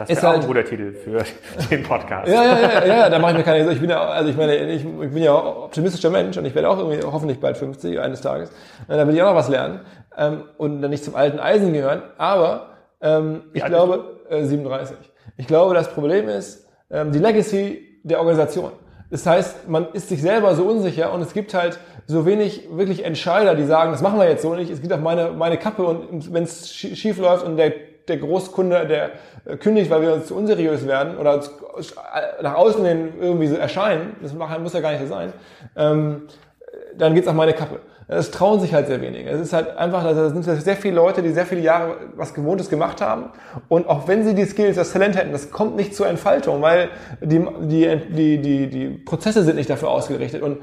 [0.00, 1.24] Das ist halt, auch ein guter Titel für
[1.70, 2.28] den Podcast.
[2.28, 4.56] Ja, ja, ja, ja, da mache ich mir keine Ich bin ja, also ich meine,
[4.56, 8.20] ich, ich bin ja optimistischer Mensch und ich werde auch irgendwie hoffentlich bald 50 eines
[8.20, 8.50] Tages.
[8.88, 9.80] Da will ich auch noch was lernen
[10.16, 12.02] ähm, und dann nicht zum alten Eisen gehören.
[12.18, 12.70] Aber
[13.00, 14.96] ähm, ich glaube, äh, 37.
[15.36, 18.72] Ich glaube, das Problem ist ähm, die Legacy der Organisation.
[19.10, 23.04] Das heißt, man ist sich selber so unsicher und es gibt halt so wenig wirklich
[23.04, 24.70] Entscheider, die sagen, das machen wir jetzt so nicht.
[24.70, 27.72] Es gibt auch meine, meine Kappe und wenn es schief läuft und der
[28.10, 29.10] der Großkunde, der
[29.44, 33.56] äh, kündigt, weil wir uns zu unseriös werden oder äh, nach außen hin irgendwie so
[33.56, 35.32] erscheinen, das muss ja gar nicht so sein,
[35.76, 36.22] ähm,
[36.96, 37.80] dann geht's auf meine Kappe.
[38.12, 39.30] Es trauen sich halt sehr wenige.
[39.30, 42.68] Es ist halt einfach, da sind sehr viele Leute, die sehr viele Jahre was Gewohntes
[42.68, 43.26] gemacht haben.
[43.68, 46.88] Und auch wenn sie die Skills, das Talent hätten, das kommt nicht zur Entfaltung, weil
[47.20, 50.42] die, die, die, die, die Prozesse sind nicht dafür ausgerichtet.
[50.42, 50.58] Und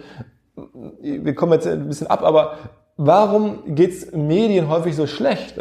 [1.02, 2.58] wir kommen jetzt ein bisschen ab, aber
[2.98, 5.56] warum geht's Medien häufig so schlecht?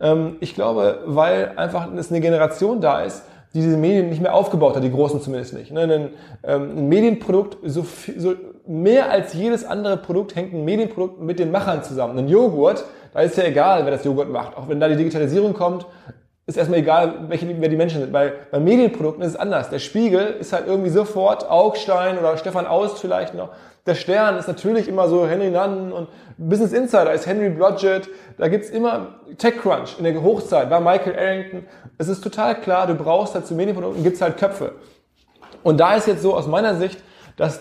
[0.00, 3.24] Ähm, ich glaube, weil einfach es eine Generation da ist,
[3.54, 5.70] die diese Medien nicht mehr aufgebaut hat, die großen zumindest nicht.
[5.70, 5.82] Ne?
[5.82, 6.10] Ein,
[6.42, 8.34] ähm, ein Medienprodukt, so, viel, so
[8.66, 12.18] mehr als jedes andere Produkt hängt ein Medienprodukt mit den Machern zusammen.
[12.18, 14.56] Ein Joghurt, da ist ja egal, wer das Joghurt macht.
[14.56, 15.86] Auch wenn da die Digitalisierung kommt,
[16.46, 18.12] ist erstmal egal, welche, wer die Menschen sind.
[18.12, 19.70] Weil bei Medienprodukten ist es anders.
[19.70, 23.50] Der Spiegel ist halt irgendwie sofort Augstein oder Stefan Aust vielleicht noch.
[23.84, 26.08] Der Stern ist natürlich immer so Henry Nunn und
[26.38, 28.08] Business Insider ist Henry Blodgett.
[28.38, 31.66] Da gibt's immer TechCrunch in der Hochzeit, war Michael Arrington.
[31.98, 34.76] Es ist total klar, du brauchst halt zu Medienprodukten, gibt's halt Köpfe.
[35.64, 37.00] Und da ist jetzt so aus meiner Sicht,
[37.36, 37.60] dass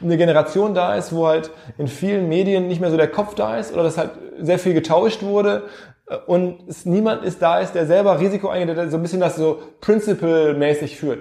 [0.00, 3.56] eine Generation da ist, wo halt in vielen Medien nicht mehr so der Kopf da
[3.56, 4.10] ist oder dass halt
[4.40, 5.64] sehr viel getauscht wurde
[6.26, 9.36] und es niemand ist da ist, der selber Risiko eingeht, der so ein bisschen das
[9.36, 11.20] so principle-mäßig führt.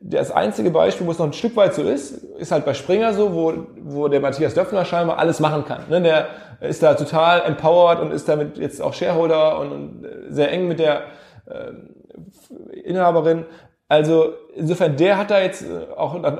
[0.00, 3.14] Das einzige Beispiel, wo es noch ein Stück weit so ist, ist halt bei Springer
[3.14, 3.52] so, wo,
[3.82, 5.82] wo der Matthias Döpfner scheinbar alles machen kann.
[5.88, 6.02] Ne?
[6.02, 6.28] Der
[6.60, 11.02] ist da total empowered und ist damit jetzt auch Shareholder und sehr eng mit der
[11.46, 13.46] äh, Inhaberin.
[13.88, 16.32] Also insofern, der hat da jetzt äh, auch äh,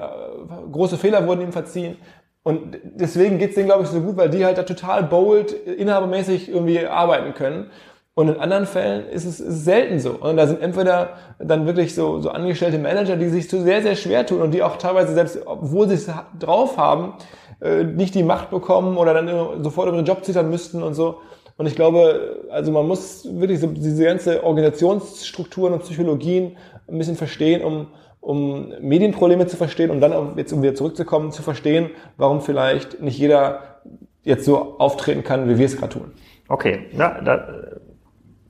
[0.72, 1.96] große Fehler wurden ihm verziehen.
[2.44, 6.50] Und deswegen geht's denen, glaube ich, so gut, weil die halt da total bold, inhabermäßig
[6.50, 7.70] irgendwie arbeiten können.
[8.14, 10.12] Und in anderen Fällen ist es, ist es selten so.
[10.12, 13.96] Und da sind entweder dann wirklich so, so angestellte Manager, die sich so sehr, sehr
[13.96, 17.14] schwer tun und die auch teilweise selbst, obwohl sie es drauf haben,
[17.60, 21.18] äh, nicht die Macht bekommen oder dann sofort über den Job zittern müssten und so.
[21.56, 26.56] Und ich glaube, also man muss wirklich so diese ganze Organisationsstrukturen und Psychologien
[26.88, 27.88] ein bisschen verstehen, um,
[28.24, 33.18] um Medienprobleme zu verstehen und dann jetzt, um wieder zurückzukommen, zu verstehen, warum vielleicht nicht
[33.18, 33.80] jeder
[34.22, 36.12] jetzt so auftreten kann, wie wir es gerade tun.
[36.48, 37.46] Okay, ja, da,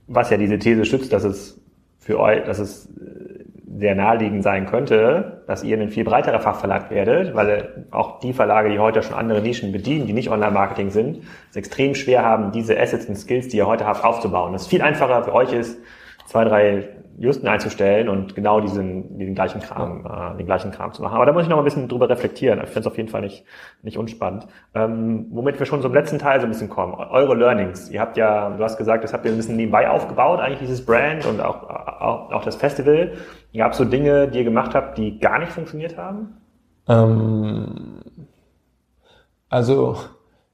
[0.07, 1.61] was ja diese These stützt, dass es
[1.99, 2.89] für euch, dass es
[3.77, 8.70] sehr naheliegend sein könnte, dass ihr ein viel breiterer Fachverlag werdet, weil auch die Verlage,
[8.70, 12.79] die heute schon andere Nischen bedienen, die nicht Online-Marketing sind, es extrem schwer haben, diese
[12.79, 14.53] Assets und Skills, die ihr heute habt, aufzubauen.
[14.53, 15.81] Das ist viel einfacher für euch ist,
[16.27, 21.03] zwei, drei Justen einzustellen und genau diesen, diesen gleichen Kram, äh, den gleichen Kram zu
[21.03, 21.14] machen.
[21.14, 22.59] Aber da muss ich noch ein bisschen drüber reflektieren.
[22.59, 23.45] Ich finde es auf jeden Fall nicht,
[23.83, 24.49] nicht unspannend.
[24.75, 26.95] Ähm, womit wir schon zum letzten Teil so ein bisschen kommen.
[26.95, 27.89] Eure Learnings.
[27.91, 30.85] Ihr habt ja, du hast gesagt, das habt ihr ein bisschen nebenbei aufgebaut, eigentlich dieses
[30.85, 33.12] Brand und auch, auch, auch das Festival.
[33.57, 36.37] Gab es so Dinge, die ihr gemacht habt, die gar nicht funktioniert haben?
[36.89, 38.01] Ähm,
[39.49, 39.99] also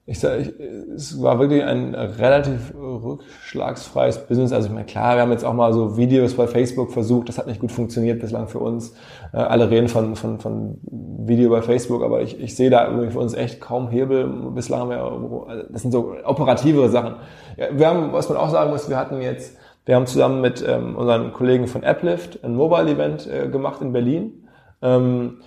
[0.05, 0.53] ich sage,
[0.95, 4.53] es war wirklich ein relativ rückschlagsfreies Business.
[4.53, 7.39] Also ich meine, klar, wir haben jetzt auch mal so Videos bei Facebook versucht, das
[7.39, 8.95] hat nicht gut funktioniert bislang für uns.
[9.33, 13.11] Äh, alle reden von, von, von Video bei Facebook, aber ich, ich sehe da irgendwie
[13.11, 14.27] für uns echt kaum Hebel.
[14.55, 17.17] Bislang haben wir, das sind so operativere Sachen.
[17.57, 20.65] Ja, wir haben, was man auch sagen muss, wir hatten jetzt, wir haben zusammen mit
[20.67, 24.45] ähm, unseren Kollegen von Applift ein Mobile-Event äh, gemacht in Berlin.
[24.83, 25.39] Ähm,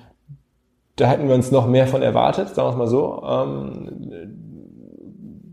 [0.95, 3.24] da hätten wir uns noch mehr von erwartet, sagen wir es mal so.
[3.26, 4.53] Ähm,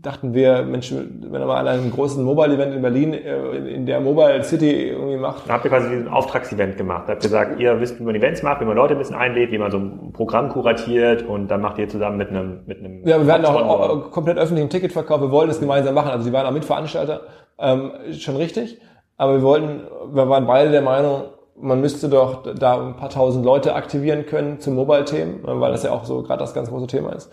[0.01, 4.43] dachten wir, Mensch, wenn er mal einen großen Mobile-Event in Berlin, äh, in der Mobile
[4.43, 5.47] City irgendwie macht.
[5.47, 7.03] Da habt ihr quasi diesen Auftragsevent gemacht.
[7.07, 9.15] Da habt ihr gesagt, ihr wisst, wie man Events macht, wie man Leute ein bisschen
[9.15, 12.79] einlädt, wie man so ein Programm kuratiert und dann macht ihr zusammen mit einem, mit
[12.79, 13.07] einem.
[13.07, 15.21] Ja, wir hatten auch, auch komplett öffentlichen Ticketverkauf.
[15.21, 16.09] Wir wollten es gemeinsam machen.
[16.09, 17.21] Also sie waren auch Mitveranstalter,
[17.59, 18.81] ähm, schon richtig.
[19.17, 19.81] Aber wir wollten,
[20.11, 21.25] wir waren beide der Meinung,
[21.59, 25.91] man müsste doch da ein paar tausend Leute aktivieren können zum Mobile-Themen, weil das ja
[25.91, 27.29] auch so gerade das ganz große Thema ist.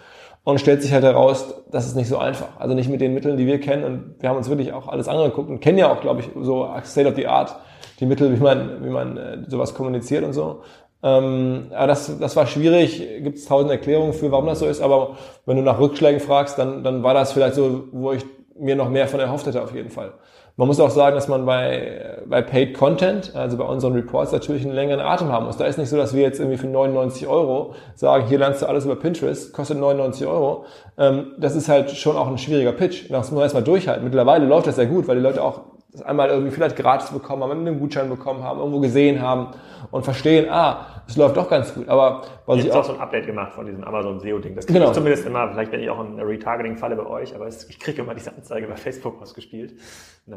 [0.48, 2.58] Und stellt sich halt heraus, das ist nicht so einfach.
[2.58, 3.84] Also nicht mit den Mitteln, die wir kennen.
[3.84, 6.66] Und wir haben uns wirklich auch alles angeguckt und kennen ja auch, glaube ich, so
[6.84, 7.54] State of the Art,
[8.00, 10.62] die Mittel, wie man, wie man äh, sowas kommuniziert und so.
[11.02, 14.80] Ähm, aber das, das war schwierig, gibt es tausend Erklärungen für, warum das so ist,
[14.80, 18.24] aber wenn du nach Rückschlägen fragst, dann, dann war das vielleicht so, wo ich
[18.58, 20.14] mir noch mehr von erhofft hätte auf jeden Fall.
[20.58, 24.64] Man muss auch sagen, dass man bei, bei Paid Content, also bei unseren Reports, natürlich
[24.64, 25.56] einen längeren Atem haben muss.
[25.56, 28.66] Da ist nicht so, dass wir jetzt irgendwie für 99 Euro sagen, hier lernst du
[28.66, 30.64] alles über Pinterest, kostet 99 Euro.
[30.98, 33.08] Ähm, das ist halt schon auch ein schwieriger Pitch.
[33.08, 34.02] Das muss man erstmal durchhalten.
[34.02, 35.60] Mittlerweile läuft das sehr gut, weil die Leute auch
[36.04, 39.50] einmal irgendwie vielleicht gratis bekommen haben, einen Gutschein bekommen haben, irgendwo gesehen haben
[39.90, 41.88] und verstehen, ah, es läuft doch ganz gut.
[41.88, 44.54] Aber was ich auch, auch so ein Update gemacht von diesem Amazon SEO Ding.
[44.54, 44.90] Das kriege genau.
[44.90, 45.48] ich zumindest immer.
[45.50, 48.66] Vielleicht bin ich auch in einer Retargeting-Falle bei euch, aber ich kriege immer diese Anzeige
[48.66, 49.74] bei Facebook ausgespielt.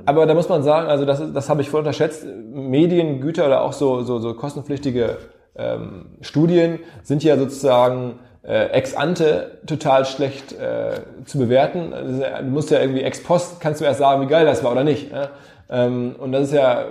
[0.05, 2.25] Aber da muss man sagen, also das, das habe ich voll unterschätzt.
[2.25, 5.17] Mediengüter oder auch so, so, so kostenpflichtige
[5.55, 11.93] ähm, Studien sind ja sozusagen äh, ex ante total schlecht äh, zu bewerten.
[11.93, 14.71] Also, du musst ja irgendwie ex post, kannst du erst sagen, wie geil das war
[14.71, 15.11] oder nicht.
[15.11, 15.29] Ja?
[15.69, 16.85] Ähm, und das ist ja,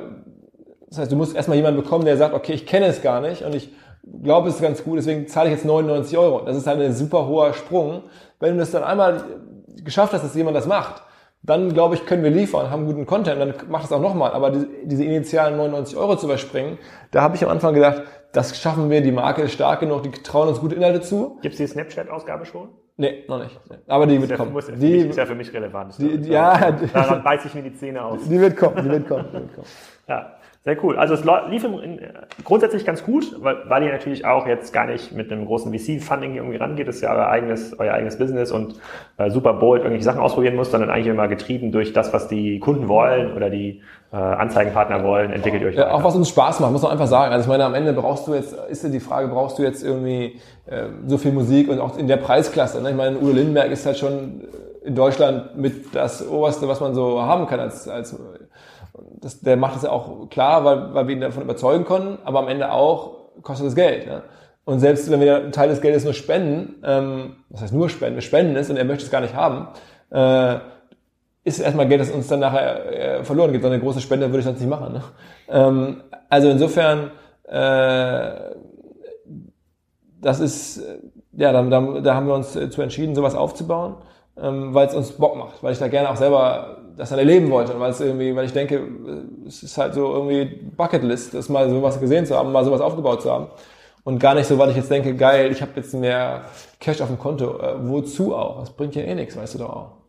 [0.91, 3.43] das heißt, du musst erstmal jemanden bekommen, der sagt, okay, ich kenne es gar nicht
[3.43, 3.72] und ich
[4.22, 6.41] glaube, es ist ganz gut, deswegen zahle ich jetzt 99 Euro.
[6.45, 8.03] Das ist halt ein super hoher Sprung.
[8.41, 9.22] Wenn du das dann einmal
[9.84, 11.03] geschafft hast, dass jemand das macht,
[11.43, 14.32] dann glaube ich, können wir liefern, haben guten Content, dann macht es auch nochmal.
[14.32, 16.78] Aber diese initialen 99 Euro zu überspringen,
[17.12, 20.11] da habe ich am Anfang gedacht, das schaffen wir, die Marke ist stark genug, die
[20.11, 21.38] trauen uns gute Inhalte zu.
[21.41, 22.68] Gibt es die Snapchat-Ausgabe schon?
[22.97, 23.59] Nee, noch nicht.
[23.86, 24.53] Aber die wird ja, kommen.
[24.53, 25.95] Muss, die ist ja für mich relevant.
[25.99, 28.20] Die, ja, daran beiße ich mir die Zähne aus.
[28.28, 29.26] Die wird kommen, die wird kommen.
[29.28, 29.66] Die wird kommen.
[30.07, 30.32] Ja.
[30.63, 30.99] Sehr cool.
[30.99, 32.01] Also es lief im, in,
[32.45, 36.37] grundsätzlich ganz gut, weil, weil ihr natürlich auch jetzt gar nicht mit einem großen VC-Funding
[36.37, 36.87] irgendwie rangeht.
[36.87, 38.75] Das ist ja euer eigenes, euer eigenes Business und
[39.17, 42.59] äh, super bold irgendwelche Sachen ausprobieren muss, sondern eigentlich immer getrieben durch das, was die
[42.59, 43.81] Kunden wollen oder die
[44.13, 47.07] äh, Anzeigenpartner wollen, entwickelt ihr euch ja, Auch was uns Spaß macht, muss man einfach
[47.07, 47.33] sagen.
[47.33, 49.83] Also ich meine, am Ende brauchst du jetzt, ist ja die Frage, brauchst du jetzt
[49.83, 52.83] irgendwie äh, so viel Musik und auch in der Preisklasse.
[52.83, 52.91] Ne?
[52.91, 54.43] Ich meine, Udo Lindenberg ist halt schon
[54.85, 58.15] in Deutschland mit das Oberste, was man so haben kann als, als
[59.20, 62.40] das, der macht das ja auch klar, weil, weil wir ihn davon überzeugen konnten, aber
[62.40, 64.07] am Ende auch kostet es Geld.
[64.07, 64.22] Ja?
[64.64, 68.16] Und selbst wenn wir einen Teil des Geldes nur spenden, ähm, was heißt nur spenden,
[68.16, 69.68] wir spenden es und er möchte es gar nicht haben,
[70.11, 70.59] äh,
[71.42, 73.62] ist erstmal Geld, das uns dann nachher äh, verloren geht.
[73.62, 74.92] So eine große Spende würde ich sonst nicht machen.
[74.92, 75.03] Ne?
[75.48, 77.11] Ähm, also insofern,
[77.48, 78.55] äh,
[80.20, 80.82] das ist,
[81.32, 83.96] ja, da, da, da haben wir uns zu entschieden, sowas aufzubauen,
[84.40, 87.51] ähm, weil es uns Bock macht, weil ich da gerne auch selber das dann erleben
[87.51, 87.78] wollte.
[87.80, 88.86] Weil es irgendwie, weil ich denke,
[89.46, 90.44] es ist halt so irgendwie
[90.76, 93.48] Bucketlist, das mal sowas gesehen zu haben, mal sowas aufgebaut zu haben.
[94.05, 96.42] Und gar nicht so, weil ich jetzt denke, geil, ich habe jetzt mehr
[96.78, 97.59] Cash auf dem Konto.
[97.59, 98.61] Äh, wozu auch?
[98.61, 99.99] Das bringt ja eh nichts, weißt du doch auch.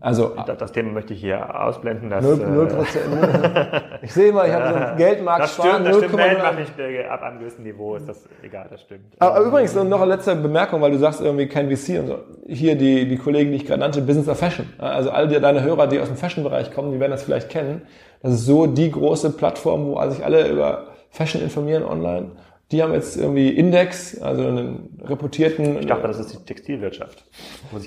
[0.00, 2.10] Also das Thema möchte ich hier ausblenden.
[2.10, 2.76] Dass, 0, 0%.
[2.76, 6.58] Äh, ich sehe mal, ich habe so einen Geldmarkt das stimmt, Das stimmt, Geld macht
[6.58, 9.06] nicht ab einem gewissen Niveau, ist das egal, das stimmt.
[9.18, 12.18] Aber übrigens noch eine letzte Bemerkung, weil du sagst irgendwie kein VC und so.
[12.46, 14.66] Hier die, die Kollegen, die ich gerade nannte, Business of Fashion.
[14.78, 17.82] Also all die, deine Hörer, die aus dem Fashion-Bereich kommen, die werden das vielleicht kennen.
[18.22, 22.32] Das ist so die große Plattform, wo sich alle über Fashion informieren online.
[22.70, 25.78] Die haben jetzt irgendwie Index, also einen reputierten.
[25.78, 27.24] Ich dachte, das ist die Textilwirtschaft.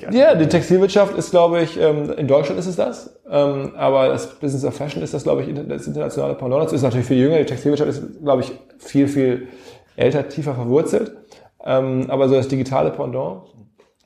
[0.10, 3.22] ja, die Textilwirtschaft ist, glaube ich, ähm, in Deutschland ist es das.
[3.30, 6.66] Ähm, aber das Business of Fashion ist das, glaube ich, das internationale Pendant.
[6.66, 7.38] Das ist natürlich viel jünger.
[7.38, 9.50] Die Textilwirtschaft ist, glaube ich, viel, viel
[9.96, 11.16] älter, tiefer verwurzelt.
[11.64, 13.44] Ähm, aber so das digitale Pendant.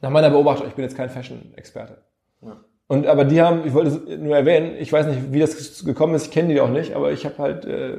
[0.01, 1.99] Nach meiner Beobachtung, ich bin jetzt kein Fashion-Experte.
[2.41, 2.57] Ja.
[2.87, 6.13] Und aber die haben, ich wollte es nur erwähnen, ich weiß nicht, wie das gekommen
[6.13, 7.95] ist, ich kenne die auch nicht, aber ich habe halt äh,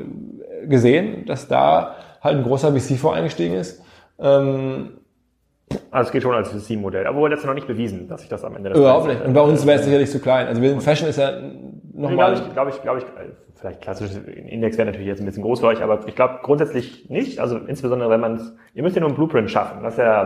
[0.67, 1.97] gesehen, dass da
[2.27, 3.83] halt ein großer VC eingestiegen ist.
[4.19, 4.99] Ähm,
[5.91, 8.45] also es geht schon als VC-Modell, aber das ist noch nicht bewiesen, dass ich das
[8.45, 9.25] am Ende des Überhaupt nicht.
[9.25, 10.47] Und bei uns wäre es sicherlich zu klein.
[10.47, 11.33] Also Fashion ist ja
[11.93, 12.35] nochmal.
[12.35, 13.07] Glaube ich, glaube ich, glaube ich,
[13.57, 17.09] vielleicht klassisches Index wäre natürlich jetzt ein bisschen groß für euch, aber ich glaube grundsätzlich
[17.09, 17.41] nicht.
[17.41, 19.83] Also insbesondere wenn man ihr müsst ja nur einen Blueprint schaffen.
[19.83, 20.25] Das ist ja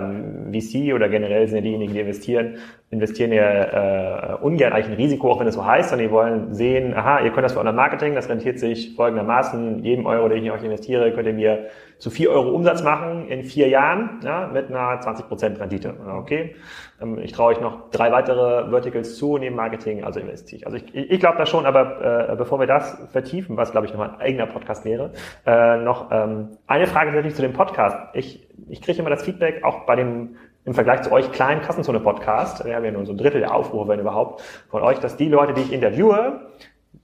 [0.51, 2.57] VC oder generell sind ja diejenigen, die investieren,
[2.91, 6.53] investieren ja äh, ungern eigentlich ein Risiko, auch wenn es so heißt, sondern die wollen
[6.53, 10.39] sehen, aha, ihr könnt das für euer Marketing, das rentiert sich folgendermaßen, jedem Euro, den
[10.39, 11.68] ich in euch investiere, könnt ihr mir
[11.99, 15.95] zu vier Euro Umsatz machen in vier Jahren, ja, mit einer 20% Rendite.
[16.18, 16.57] Okay.
[17.01, 20.67] Ähm, ich traue euch noch drei weitere Verticals zu neben Marketing, also investiere ich.
[20.67, 23.95] Also ich, ich glaube das schon, aber äh, bevor wir das vertiefen, was glaube ich
[23.95, 25.13] noch ein eigener Podcast wäre,
[25.47, 27.97] äh, noch ähm, eine Frage tatsächlich zu dem Podcast.
[28.15, 30.37] Ich, ich kriege immer das Feedback, auch bei dem
[30.67, 33.89] im Vergleich zu euch kleinen Kassenzone-Podcast, wir haben ja nur so ein Drittel der Aufrufe,
[33.89, 36.51] wenn überhaupt, von euch, dass die Leute, die ich interviewe,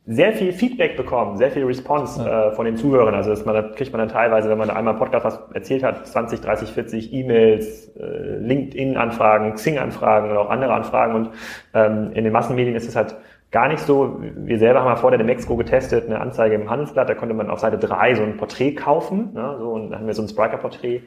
[0.07, 2.49] sehr viel Feedback bekommen, sehr viel Response ja.
[2.49, 3.15] äh, von den Zuhörern.
[3.15, 5.83] Also das man, da kriegt man dann teilweise, wenn man einmal einen Podcast was erzählt
[5.83, 11.15] hat, 20, 30, 40 E-Mails, äh, LinkedIn-Anfragen, Xing-Anfragen oder auch andere Anfragen.
[11.15, 11.31] Und
[11.75, 13.17] ähm, in den Massenmedien ist es halt
[13.53, 14.19] gar nicht so.
[14.21, 17.49] Wir selber haben ja vorher in Mexiko getestet, eine Anzeige im Handelsblatt, da konnte man
[17.49, 19.31] auf Seite 3 so ein Porträt kaufen.
[19.35, 21.03] Ne, so, und dann haben wir so ein Spriker-Porträt,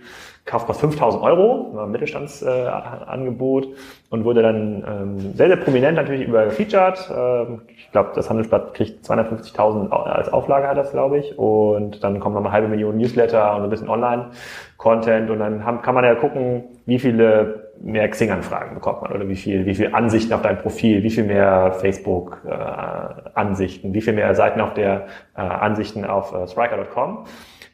[0.45, 3.75] Kauf kostet 5000 Euro, war ein Mittelstandsangebot äh,
[4.09, 7.11] und wurde dann ähm, sehr, sehr prominent natürlich über gefeatured.
[7.15, 11.37] Ähm, ich glaube, das Handelsblatt kriegt 250.000 als Auflage hat das, glaube ich.
[11.37, 15.81] Und dann kommen noch eine halbe Million Newsletter und ein bisschen Online-Content und dann haben,
[15.81, 19.93] kann man ja gucken, wie viele mehr Xing-Anfragen bekommt man oder wie viel, wie viel
[19.93, 25.07] Ansichten auf dein Profil, wie viel mehr Facebook-Ansichten, äh, wie viel mehr Seiten auf der
[25.35, 27.25] äh, Ansichten auf äh, Striker.com.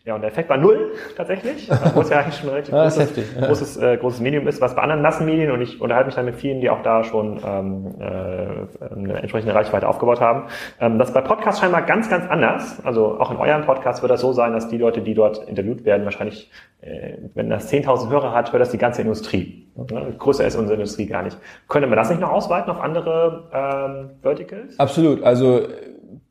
[0.06, 3.00] Ja, und der Effekt war null tatsächlich, wo es ja eigentlich schon ein relativ großes,
[3.00, 3.48] heftig, ja.
[3.48, 6.36] großes, äh, großes Medium ist, was bei anderen Massenmedien, und ich unterhalte mich dann mit
[6.36, 10.44] vielen, die auch da schon ähm, äh, eine entsprechende Reichweite aufgebaut haben.
[10.80, 12.86] Ähm, das ist bei Podcasts scheinbar ganz, ganz anders.
[12.86, 15.86] Also auch in eurem Podcast wird das so sein, dass die Leute, die dort interviewt
[15.86, 16.52] werden, wahrscheinlich,
[16.82, 19.72] äh, wenn das 10.000 Hörer hat, hört das die ganze Industrie.
[19.76, 20.14] Ne?
[20.20, 21.38] Größer ist unsere Industrie gar nicht.
[21.68, 24.78] Könnte man das nicht noch ausweiten auf andere ähm, Verticals?
[24.78, 25.24] Absolut.
[25.24, 25.62] Also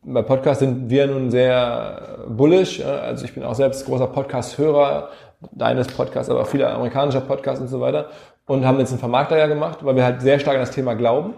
[0.04, 2.84] bei Podcast sind wir nun sehr bullish.
[2.84, 5.08] Also ich bin auch selbst großer Podcast-Hörer
[5.52, 8.08] deines Podcasts, aber vieler amerikanischer Podcasts und so weiter.
[8.46, 10.94] Und haben jetzt einen Vermarkter ja gemacht, weil wir halt sehr stark an das Thema
[10.94, 11.34] glauben.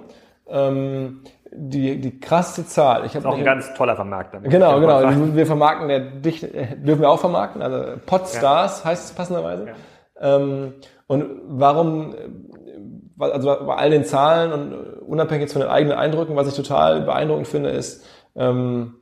[0.49, 1.21] Ähm,
[1.53, 3.07] die, die krasse Zahl.
[3.07, 4.41] Ich das ist auch ein ganz toller Vermarkter.
[4.41, 5.01] Genau, genau.
[5.35, 7.62] Wir vermarkten ja dich, dürfen wir auch vermarkten.
[7.62, 8.91] Also Podstars ja.
[8.91, 9.69] heißt es passenderweise.
[10.21, 10.37] Ja.
[10.37, 10.75] Ähm,
[11.07, 12.14] und warum,
[13.19, 14.75] also bei all den Zahlen und
[15.07, 18.05] unabhängig jetzt von den eigenen Eindrücken, was ich total beeindruckend finde, ist,
[18.37, 18.95] ähm,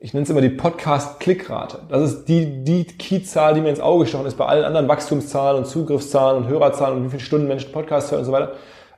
[0.00, 1.80] ich nenne es immer die Podcast-Klickrate.
[1.88, 5.58] Das ist die, die Key-Zahl, die mir ins Auge gestochen ist bei allen anderen Wachstumszahlen
[5.58, 8.52] und Zugriffszahlen und Hörerzahlen und wie viele Stunden Menschen Podcast hören und so weiter.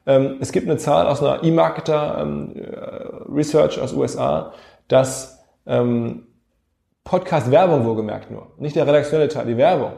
[0.07, 4.53] Ähm, es gibt eine Zahl aus einer E-Marketer ähm, äh, aus USA,
[4.89, 6.27] dass ähm,
[7.05, 9.93] Podcast-Werbung wohlgemerkt nur, nicht der redaktionelle Teil, die Werbung.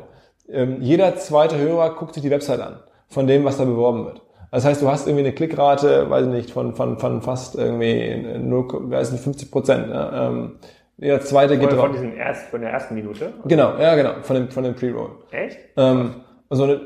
[0.49, 4.23] Ähm, jeder zweite Hörer guckt sich die Website an von dem, was da beworben wird.
[4.53, 8.39] Das heißt, du hast irgendwie eine Klickrate, weiß ich nicht, von, von, von fast irgendwie
[8.39, 9.89] 0, 50 Prozent.
[9.89, 10.59] Ja, ähm,
[10.99, 13.33] der zweite geht von, von, diesen erst, von der ersten Minute?
[13.47, 15.11] Genau, ja genau, von dem, von dem Pre-Roll.
[15.31, 15.59] Echt?
[15.79, 16.17] Ähm,
[16.51, 16.81] also eine,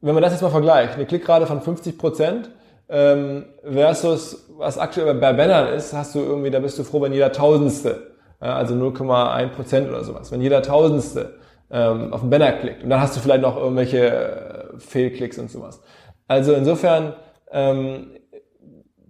[0.00, 2.50] wenn man das jetzt mal vergleicht, eine Klickrate von 50 Prozent
[2.88, 7.12] ähm, versus was aktuell bei Bannern ist, hast du irgendwie, da bist du froh, wenn
[7.12, 11.34] jeder Tausendste, ja, also 0,1 Prozent oder sowas, wenn jeder Tausendste
[11.72, 12.84] ähm, auf den Banner klickt.
[12.84, 15.82] Und dann hast du vielleicht noch irgendwelche äh, Fehlklicks und sowas.
[16.30, 17.14] Also insofern,
[17.50, 18.12] ähm,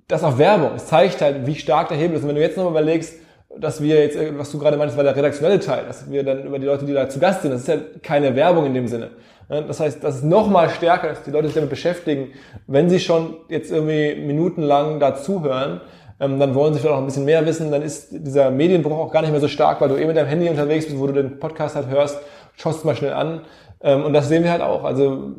[0.09, 0.71] das auch Werbung.
[0.77, 2.23] Es zeigt halt, wie stark der Hebel ist.
[2.23, 3.15] Und wenn du jetzt noch überlegst,
[3.59, 6.59] dass wir jetzt, was du gerade meinst, war der redaktionelle Teil, dass wir dann über
[6.59, 9.11] die Leute, die da zu Gast sind, das ist ja keine Werbung in dem Sinne.
[9.51, 12.29] Das heißt, das ist noch mal stärker, dass die Leute sich damit beschäftigen,
[12.67, 15.83] wenn sie schon jetzt irgendwie minutenlang da zuhören,
[16.21, 19.13] ähm, dann wollen sie vielleicht auch ein bisschen mehr wissen, dann ist dieser Medienbruch auch
[19.13, 21.13] gar nicht mehr so stark, weil du eben mit deinem Handy unterwegs bist, wo du
[21.13, 22.19] den Podcast halt hörst,
[22.57, 23.43] schaust mal schnell an.
[23.83, 24.85] Ähm, und das sehen wir halt auch.
[24.85, 25.35] Also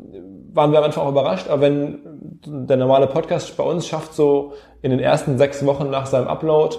[0.54, 2.00] waren wir am Anfang auch überrascht, aber wenn
[2.46, 6.78] der normale Podcast bei uns schafft so in den ersten sechs Wochen nach seinem Upload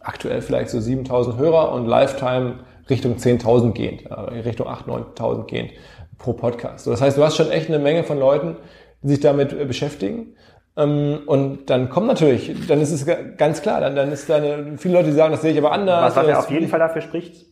[0.00, 2.60] aktuell vielleicht so 7000 Hörer und Lifetime
[2.90, 4.02] Richtung 10.000 gehend,
[4.44, 5.70] Richtung 8.000, 9.000 gehend
[6.18, 6.86] pro Podcast.
[6.86, 8.56] Das heißt, du hast schon echt eine Menge von Leuten,
[9.02, 10.34] die sich damit äh, beschäftigen.
[10.76, 13.06] Ähm, und dann kommt natürlich, dann ist es
[13.36, 15.72] ganz klar, dann, dann ist da eine, viele Leute, die sagen, das sehe ich aber
[15.72, 16.16] anders.
[16.16, 17.46] Was, was ja auf jeden Fall dafür spricht,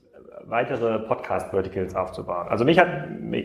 [0.53, 2.47] weitere Podcast-Verticals aufzubauen.
[2.51, 2.87] Also mich hat,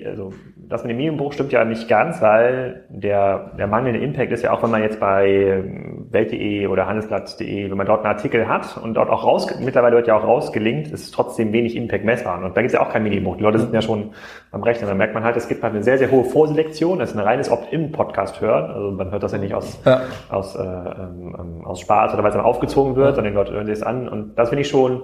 [0.06, 4.44] also das mit dem Medienbruch stimmt ja nicht ganz, weil der, der mangelnde Impact ist
[4.44, 5.64] ja auch, wenn man jetzt bei
[6.10, 10.08] Welt.de oder Handelsblatt.de, wenn man dort einen Artikel hat und dort auch raus, mittlerweile wird
[10.08, 12.44] ja auch rausgelinkt, ist trotzdem wenig Impact messbar.
[12.44, 13.38] Und da gibt es ja auch kein Medienbruch.
[13.38, 14.12] Die Leute sind ja schon
[14.52, 14.90] am Rechnen.
[14.90, 17.00] Da merkt man halt, es gibt halt eine sehr, sehr hohe Vorselektion.
[17.00, 18.70] Das ist ein reines Opt-in-Podcast hören.
[18.70, 20.02] Also man hört das ja nicht aus, ja.
[20.28, 23.66] aus, äh, ähm, aus Spaß oder weil es dann aufgezogen wird, sondern die Leute hören
[23.66, 24.10] sich das an.
[24.10, 25.04] Und das finde ich schon,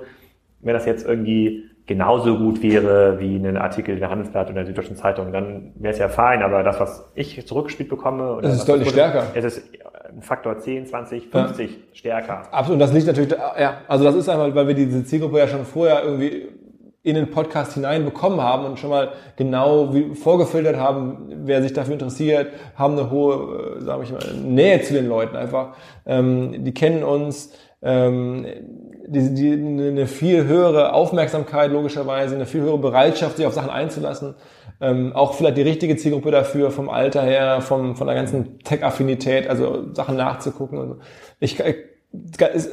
[0.60, 4.67] wenn das jetzt irgendwie genauso gut wäre wie ein Artikel in der Handelsblatt oder der
[4.67, 6.41] Süddeutschen Zeitung, dann wäre es ja fein.
[6.41, 9.27] Aber das, was ich zurückgespielt bekomme, oder das ist deutlich stärker.
[9.34, 9.69] Es ist
[10.09, 11.77] ein Faktor 10, 20, 50 ja.
[11.93, 12.43] stärker.
[12.51, 12.73] Absolut.
[12.75, 15.65] Und das liegt natürlich, ja, also das ist einmal, weil wir diese Zielgruppe ja schon
[15.65, 16.47] vorher irgendwie
[17.03, 21.93] in den Podcast hineinbekommen haben und schon mal genau wie vorgefiltert haben, wer sich dafür
[21.93, 25.75] interessiert, haben eine hohe, sage ich mal, Nähe zu den Leuten einfach.
[26.05, 27.51] Ähm, die kennen uns.
[27.81, 28.45] Ähm,
[29.06, 34.36] die, die, eine viel höhere Aufmerksamkeit logischerweise, eine viel höhere Bereitschaft, sich auf Sachen einzulassen.
[34.82, 39.49] Ähm, auch vielleicht die richtige Zielgruppe dafür, vom Alter her, vom, von der ganzen Tech-Affinität,
[39.49, 40.95] also Sachen nachzugucken und so.
[41.39, 41.76] Ich, ich
[42.54, 42.72] ist,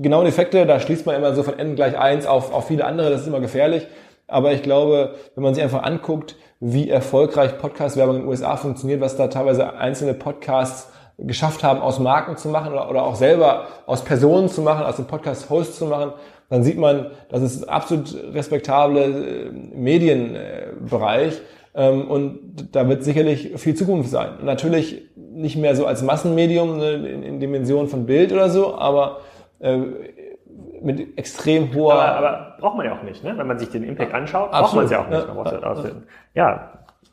[0.00, 3.10] genau Effekte, da schließt man immer so von n gleich eins auf, auf viele andere,
[3.10, 3.86] das ist immer gefährlich.
[4.28, 9.00] Aber ich glaube, wenn man sich einfach anguckt, wie erfolgreich Podcast-Werbung in den USA funktioniert,
[9.00, 13.66] was da teilweise einzelne Podcasts geschafft haben, aus Marken zu machen oder, oder auch selber
[13.86, 16.12] aus Personen zu machen, aus dem Podcast-Host zu machen,
[16.48, 21.40] dann sieht man, das ist absolut respektable äh, Medienbereich
[21.74, 24.32] ähm, und da wird sicherlich viel Zukunft sein.
[24.42, 29.20] Natürlich nicht mehr so als Massenmedium ne, in, in Dimensionen von Bild oder so, aber
[29.60, 29.78] äh,
[30.82, 31.94] mit extrem hoher.
[31.94, 33.36] Aber, aber braucht man ja auch nicht, ne?
[33.36, 35.26] Wenn man sich den Impact anschaut, braucht man es ja auch nicht.
[35.26, 35.92] Ja,
[36.34, 36.72] ja,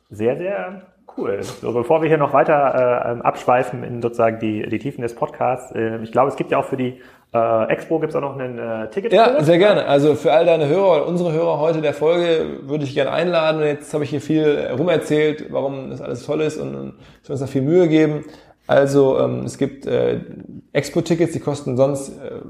[0.10, 0.82] sehr, sehr
[1.18, 1.44] Cool.
[1.44, 5.16] So, bevor wir hier noch weiter äh, ähm, abschweifen in sozusagen die, die Tiefen des
[5.16, 7.02] Podcasts, äh, ich glaube, es gibt ja auch für die
[7.32, 9.14] äh, Expo gibt es auch noch einen äh, Ticket.
[9.14, 9.86] Ja, sehr gerne.
[9.86, 13.62] Also für all deine Hörer oder unsere Hörer heute der Folge würde ich gerne einladen.
[13.62, 16.94] Jetzt habe ich hier viel rumerzählt, warum das alles toll ist und, und
[17.24, 18.26] wir uns da viel Mühe geben.
[18.66, 20.22] Also ähm, es gibt äh,
[20.74, 22.42] Expo-Tickets, die kosten sonst äh,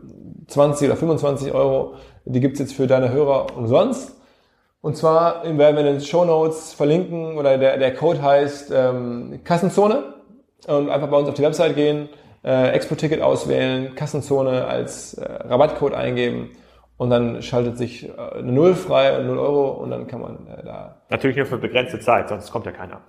[0.48, 1.96] 20 oder 25 Euro.
[2.26, 4.19] Die gibt's jetzt für deine Hörer umsonst.
[4.82, 9.42] Und zwar werden wir in den Show Notes verlinken oder der, der Code heißt ähm,
[9.44, 10.16] Kassenzone.
[10.68, 12.10] Und einfach bei uns auf die Website gehen,
[12.44, 16.52] äh, Expo-Ticket auswählen, Kassenzone als äh, Rabattcode eingeben
[17.00, 20.66] und dann schaltet sich äh, eine Null frei, 0 Euro und dann kann man äh,
[20.66, 20.98] da...
[21.10, 23.00] Natürlich nur für begrenzte Zeit, sonst kommt ja keiner.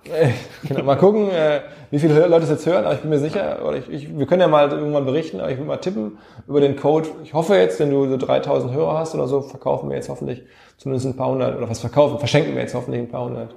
[0.63, 1.59] genau, mal gucken, äh,
[1.91, 4.25] wie viele Leute es jetzt hören, aber ich bin mir sicher, oder ich, ich, wir
[4.27, 7.09] können ja mal irgendwann berichten, aber ich will mal tippen über den Code.
[7.25, 10.41] Ich hoffe jetzt, wenn du so 3000 Hörer hast oder so, verkaufen wir jetzt hoffentlich
[10.77, 13.55] zumindest ein paar hundert, oder was verkaufen, verschenken wir jetzt hoffentlich ein paar hundert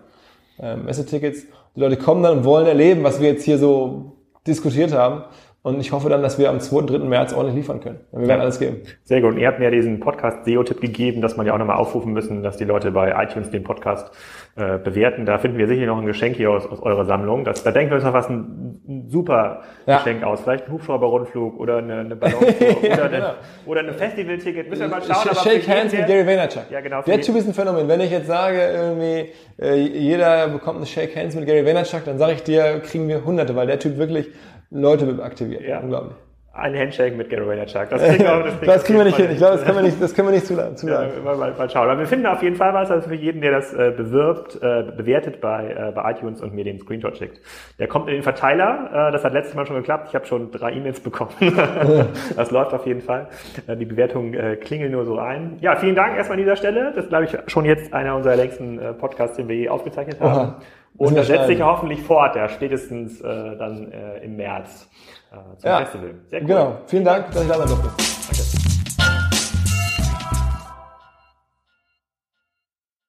[0.59, 1.47] äh, Messetickets.
[1.77, 4.17] Die Leute kommen dann und wollen erleben, was wir jetzt hier so
[4.49, 5.23] diskutiert haben.
[5.65, 6.77] Und ich hoffe dann, dass wir am 2.
[6.77, 6.99] und 3.
[6.99, 7.99] März ordentlich liefern können.
[8.13, 8.83] Wir werden alles geben.
[9.05, 9.33] Sehr gut.
[9.33, 12.13] Und ihr habt mir ja diesen Podcast SEO-Tipp gegeben, dass man ja auch nochmal aufrufen
[12.13, 14.11] müssen, dass die Leute bei iTunes den Podcast
[14.57, 15.25] äh, bewerten.
[15.25, 17.47] Da finden wir sicher noch ein Geschenk hier aus, aus eurer Sammlung.
[17.47, 19.97] Das, da denken wir uns noch was ein, ein super ja.
[19.97, 20.43] Geschenk aus.
[20.43, 22.51] Vielleicht ein Hubschrauber-Rundflug oder eine, eine Ballontour
[22.83, 23.25] ja, oder, genau.
[23.25, 23.35] eine,
[23.65, 24.69] oder ein Festivalticket.
[24.69, 25.35] Müssen wir mal schauen.
[25.35, 26.65] Shake Hands mit Gary Vaynerchuk.
[26.71, 27.01] Ja, genau.
[27.01, 27.89] Der Typ ist ein Phänomen.
[27.89, 32.19] Wenn ich jetzt sage, irgendwie, äh, jeder bekommt ein Shake Hands mit Gary Vaynerchuk, dann
[32.19, 34.29] sage ich dir, kriegen wir Hunderte, weil der Typ wirklich
[34.71, 35.63] Leute aktiviert.
[35.63, 35.81] Ja.
[35.81, 36.17] Unglaublich.
[36.57, 37.91] Ein Handshake mit Gary Vaynerchuk.
[37.91, 39.29] Das kriegen wir, das das kriegen wir nicht hin.
[39.33, 40.77] Ich glaube, das können wir nicht, das können wir nicht zuladen.
[40.85, 41.89] Ja, mal, mal, mal schauen.
[41.89, 44.85] Aber wir finden auf jeden Fall was, also für jeden, der das äh, bewirbt, äh,
[44.97, 47.41] bewertet bei, äh, bei iTunes und mir den Screenshot schickt.
[47.81, 49.09] Der kommt in den Verteiler.
[49.09, 50.07] Äh, das hat letztes Mal schon geklappt.
[50.11, 51.33] Ich habe schon drei E-Mails bekommen.
[52.37, 53.27] das läuft auf jeden Fall.
[53.67, 55.59] Äh, die Bewertungen äh, klingeln nur so ein.
[55.61, 56.93] Ja, vielen Dank erstmal an dieser Stelle.
[56.95, 60.21] Das ist, glaube ich, schon jetzt einer unserer längsten äh, Podcasts, den wir je aufgezeichnet
[60.21, 60.51] haben.
[60.51, 60.61] Oha.
[60.97, 64.89] Und das setzt sich hoffentlich fort, ja, spätestens äh, dann äh, im März
[65.33, 66.15] äh, zum ja, Festival.
[66.31, 66.47] Sehr cool.
[66.47, 66.79] Genau.
[66.87, 68.64] Vielen Dank, dass ich da sein durfte.